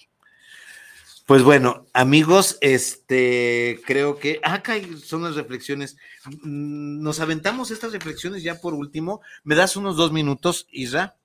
[1.25, 5.97] Pues bueno, amigos, este creo que ah, acá hay- son las reflexiones.
[6.43, 9.21] Mm, Nos aventamos estas reflexiones ya por último.
[9.43, 11.17] ¿Me das unos dos minutos, Isra?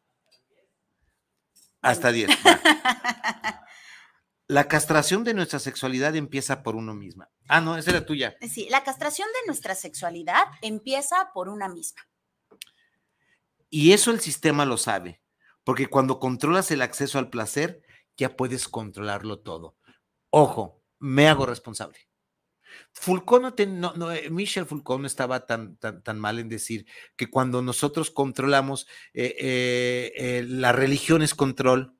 [1.82, 2.30] Hasta diez.
[4.48, 7.28] La castración de nuestra sexualidad empieza por uno misma.
[7.46, 8.36] Ah, no, esa era tuya.
[8.40, 12.00] Sí, la castración de nuestra sexualidad empieza por una misma.
[13.68, 15.20] Y eso el sistema lo sabe,
[15.62, 17.82] porque cuando controlas el acceso al placer,
[18.16, 19.76] ya puedes controlarlo todo.
[20.30, 21.98] Ojo, me hago responsable.
[22.92, 26.48] Foucault no, ten- no- no, eh, Michel Foucault no estaba tan, tan, tan mal en
[26.48, 31.94] decir que cuando nosotros controlamos, eh, eh, eh, la religión es control,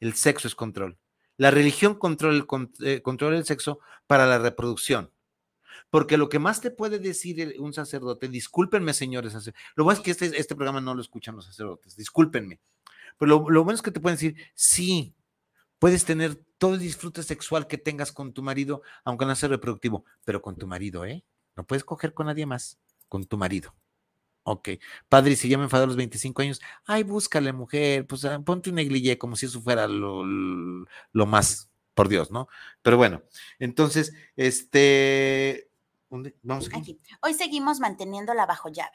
[0.00, 0.98] el sexo es control.
[1.36, 5.12] La religión controla el, con- eh, controla el sexo para la reproducción.
[5.90, 9.34] Porque lo que más te puede decir un sacerdote, discúlpenme, señores,
[9.76, 12.60] lo bueno es que este, este programa no lo escuchan los sacerdotes, discúlpenme.
[13.18, 15.14] Pero lo, lo bueno es que te pueden decir, sí,
[15.78, 20.04] puedes tener todo el disfrute sexual que tengas con tu marido, aunque no sea reproductivo,
[20.24, 21.24] pero con tu marido, ¿eh?
[21.56, 23.74] No puedes coger con nadie más, con tu marido.
[24.42, 24.68] Ok.
[25.08, 28.68] Padre, si ya me enfadó a los 25 años, ay, búscale, mujer, pues ah, ponte
[28.68, 32.46] un negligé como si eso fuera lo, lo más, por Dios, ¿no?
[32.82, 33.22] Pero bueno,
[33.58, 35.70] entonces, este,
[36.42, 37.00] Vamos aquí.
[37.22, 38.90] Hoy seguimos manteniendo la bajo llave.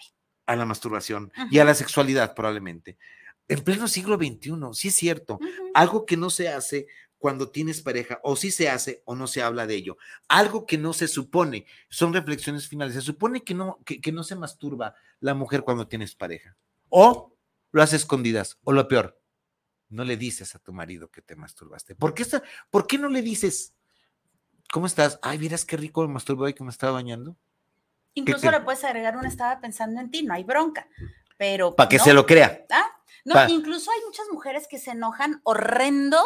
[0.45, 2.97] A la masturbación y a la sexualidad, probablemente.
[3.47, 5.39] En pleno siglo XXI, sí es cierto.
[5.73, 6.87] Algo que no se hace
[7.25, 9.97] cuando tienes pareja, o sí se hace o no se habla de ello.
[10.27, 12.93] Algo que no se supone, son reflexiones finales.
[12.93, 16.55] Se supone que no, que, no se masturba la mujer cuando tienes pareja.
[16.89, 17.35] O
[17.71, 19.19] lo hace escondidas, o lo peor,
[19.89, 21.95] no le dices a tu marido que te masturbaste.
[21.95, 22.27] ¿Por qué,
[22.69, 23.73] ¿por qué no le dices?
[24.71, 25.17] ¿Cómo estás?
[25.23, 27.35] Ay, miras qué rico me masturbé hoy que me estaba bañando.
[28.13, 30.87] Incluso le puedes agregar un estaba pensando en ti, no hay bronca.
[31.37, 31.75] Pero.
[31.75, 32.67] Para que se lo crea.
[32.69, 32.85] ¿Ah?
[33.25, 36.23] No, incluso hay muchas mujeres que se enojan horrendo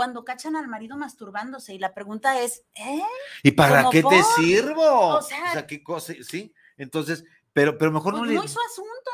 [0.00, 3.02] cuando cachan al marido masturbándose y la pregunta es, ¿eh?
[3.42, 5.18] ¿Y para qué te sirvo?
[5.18, 6.54] O sea, qué cosa, sí.
[6.78, 7.22] Entonces,
[7.52, 8.40] pero, pero mejor no, pues le.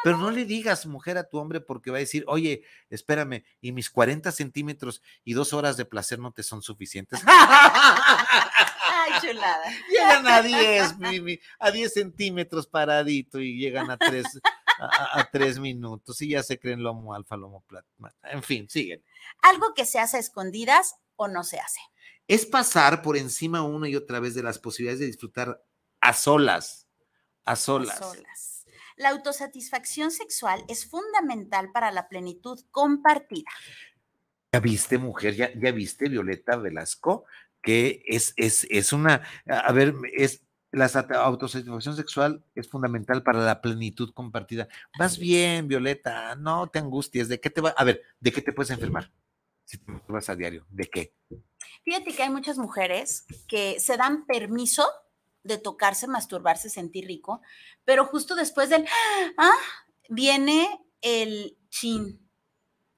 [0.04, 0.30] pero ¿no?
[0.30, 4.30] le digas mujer a tu hombre porque va a decir, oye, espérame, y mis 40
[4.30, 7.20] centímetros y dos horas de placer no te son suficientes.
[7.26, 9.64] Ay, chulada.
[9.90, 10.94] Llegan a 10,
[11.58, 14.24] a 10 centímetros paradito y llegan a 3,
[14.78, 15.28] a,
[15.60, 17.88] minutos y ya se creen lomo alfa, lomo plata.
[18.24, 19.02] En fin, siguen.
[19.42, 21.80] Algo que se hace a escondidas o no se hace.
[22.28, 25.62] Es pasar por encima una y otra vez de las posibilidades de disfrutar
[26.00, 26.86] a solas
[27.46, 28.64] a solas.
[28.96, 33.50] La autosatisfacción sexual es fundamental para la plenitud compartida.
[34.52, 35.34] ¿Ya viste, mujer?
[35.34, 37.24] ¿Ya, ya viste, Violeta Velasco?
[37.62, 40.42] Que es, es, es una, a ver, es
[40.72, 40.86] la
[41.22, 44.68] autosatisfacción sexual es fundamental para la plenitud compartida.
[44.98, 47.28] Vas bien, Violeta, no te angusties.
[47.28, 47.70] ¿De qué te va?
[47.70, 49.10] A ver, ¿de qué te puedes enfermar?
[49.64, 51.14] Si te vas a diario, ¿de qué?
[51.84, 54.86] Fíjate que hay muchas mujeres que se dan permiso
[55.44, 57.40] de tocarse, masturbarse, sentir rico,
[57.84, 58.84] pero justo después del,
[59.38, 59.56] ah,
[60.08, 60.68] viene
[61.00, 62.28] el chin,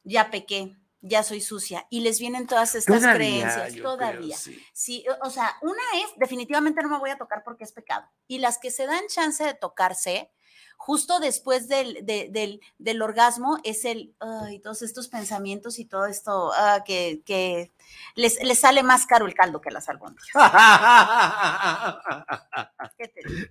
[0.04, 4.36] ya pequé, ya soy sucia, y les vienen todas estas creencias, todavía.
[4.36, 5.04] sí.
[5.22, 8.58] o sea, una es, definitivamente no me voy a tocar porque es pecado, y las
[8.58, 10.30] que se dan chance de tocarse,
[10.78, 16.82] justo después del, del, orgasmo es el, ay, todos estos pensamientos y todo esto ah,
[16.86, 17.72] que, que
[18.14, 20.28] les, les, sale más caro el caldo que las albóndigas.
[22.96, 23.48] ¿Qué te digo?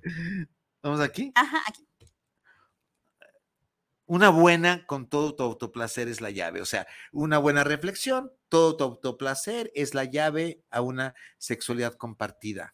[0.82, 1.32] ¿Vamos aquí?
[1.36, 1.86] Ajá, aquí.
[4.08, 8.76] Una buena con todo tu autoplacer es la llave, o sea, una buena reflexión, todo
[8.76, 12.74] tu autoplacer es la llave a una sexualidad compartida,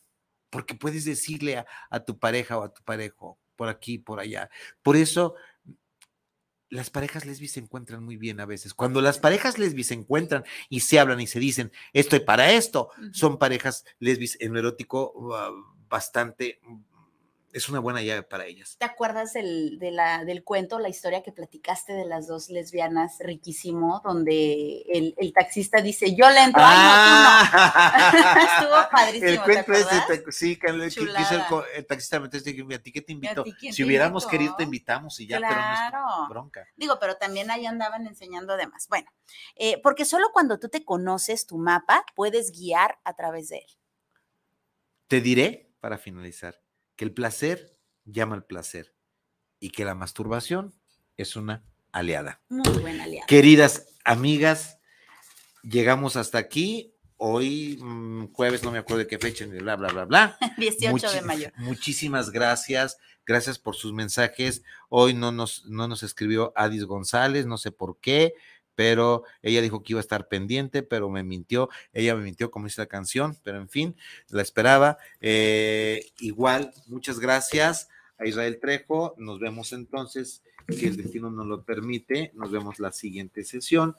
[0.49, 4.49] porque puedes decirle a, a tu pareja o a tu parejo, por aquí, por allá.
[4.81, 5.35] Por eso
[6.73, 8.73] las parejas lesbis se encuentran muy bien a veces.
[8.73, 12.89] Cuando las parejas lesbis se encuentran y se hablan y se dicen, estoy para esto,
[13.11, 15.51] son parejas lesbis en lo erótico ah,
[15.87, 16.59] bastante
[17.53, 18.75] es una buena llave para ellas.
[18.79, 23.17] ¿Te acuerdas del, de la, del cuento, la historia que platicaste de las dos lesbianas
[23.19, 29.29] riquísimo, donde el, el taxista dice, yo le entro, ah, Estuvo padrísimo.
[29.29, 29.85] El cuento es
[30.35, 33.43] sí, que, el, el, taxista me dice, ¿a ti qué te invito?
[33.71, 36.67] Si hubiéramos querido, te invitamos y ya, pero no es bronca.
[36.75, 38.87] Digo, pero también ahí andaban enseñando demás.
[38.89, 39.11] Bueno,
[39.55, 43.77] eh, porque solo cuando tú te conoces tu mapa, puedes guiar a través de él.
[45.07, 46.62] Te diré, para finalizar,
[47.03, 48.95] que el placer llama al placer
[49.59, 50.73] y que la masturbación
[51.17, 52.41] es una aliada.
[52.47, 53.25] Muy buena aliada.
[53.27, 54.79] Queridas amigas,
[55.63, 56.95] llegamos hasta aquí.
[57.17, 60.37] Hoy, mm, jueves, no me acuerdo de qué fecha, ni bla, bla, bla, bla.
[60.57, 61.51] 18 de mayo.
[61.57, 62.97] Muchísimas gracias.
[63.25, 64.63] Gracias por sus mensajes.
[64.87, 68.33] Hoy no nos, no nos escribió Adis González, no sé por qué
[68.75, 72.65] pero ella dijo que iba a estar pendiente, pero me mintió, ella me mintió como
[72.65, 73.95] dice la canción, pero en fin,
[74.29, 74.97] la esperaba.
[75.21, 81.63] Eh, igual, muchas gracias a Israel Trejo, nos vemos entonces, si el destino nos lo
[81.63, 83.95] permite, nos vemos la siguiente sesión.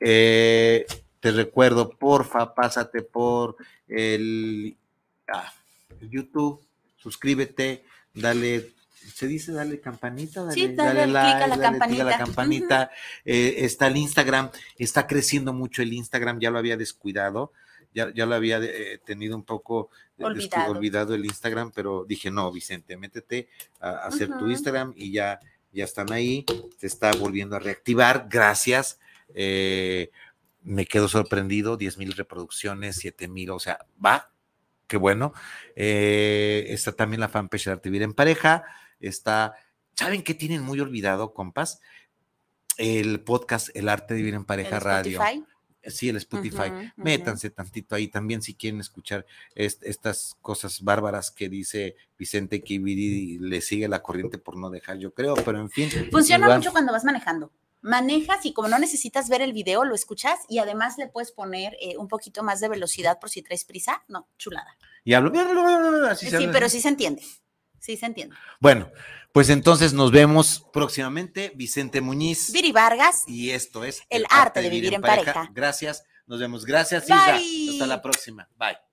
[0.00, 0.86] Eh,
[1.20, 3.56] te recuerdo, porfa, pásate por
[3.86, 4.76] el,
[5.28, 5.52] ah,
[6.00, 6.60] el YouTube,
[6.96, 8.72] suscríbete, dale
[9.14, 11.06] se dice dale campanita, dale, sí, dale, a
[11.46, 12.04] la campanita.
[12.04, 12.90] la campanita.
[13.24, 17.52] Eh, está el Instagram, está creciendo mucho el Instagram, ya lo había descuidado,
[17.94, 21.14] ya, ya lo había eh, tenido un poco olvidado.
[21.14, 23.48] el Instagram, pero dije, no, Vicente, métete
[23.80, 25.40] a, hacer tu Instagram y ya,
[25.72, 26.44] ya están ahí,
[26.78, 28.98] se está volviendo a reactivar, gracias.
[29.34, 30.10] Eh,
[30.62, 34.30] me quedo sorprendido, 10 mil reproducciones, 7 mil, o sea, va
[34.90, 35.32] qué bueno.
[35.76, 38.64] Eh, está también la fanpage de Arte Vivir en Pareja.
[39.00, 39.54] Está,
[39.94, 41.80] ¿saben qué tienen muy olvidado, compas?
[42.76, 45.20] El podcast El Arte de Vivir en Pareja ¿El Radio.
[45.22, 45.44] Spotify?
[45.86, 46.70] Sí, el Spotify.
[46.70, 46.86] Ujú.
[46.96, 49.24] Métanse tantito ahí también si quieren escuchar
[49.54, 54.98] est- estas cosas bárbaras que dice Vicente que le sigue la corriente por no dejar,
[54.98, 55.88] yo creo, pero en fin.
[56.10, 57.50] Funciona igual- mucho cuando vas manejando.
[57.82, 61.74] Manejas y como no necesitas ver el video, lo escuchas y además le puedes poner
[61.80, 64.02] eh, un poquito más de velocidad por si traes prisa.
[64.06, 64.76] No, chulada.
[65.02, 65.32] Y hablo,
[66.10, 67.22] así se Sí, habla, pero sí se entiende.
[67.80, 68.36] Sí se entiende.
[68.60, 68.90] Bueno,
[69.32, 72.52] pues entonces nos vemos próximamente, Vicente Muñiz.
[72.52, 75.48] Viri Vargas, Y esto es El arte de vivir en pareja.
[75.52, 76.64] Gracias, nos vemos.
[76.64, 77.36] Gracias, Isa.
[77.36, 78.48] Hasta la próxima.
[78.56, 78.89] Bye.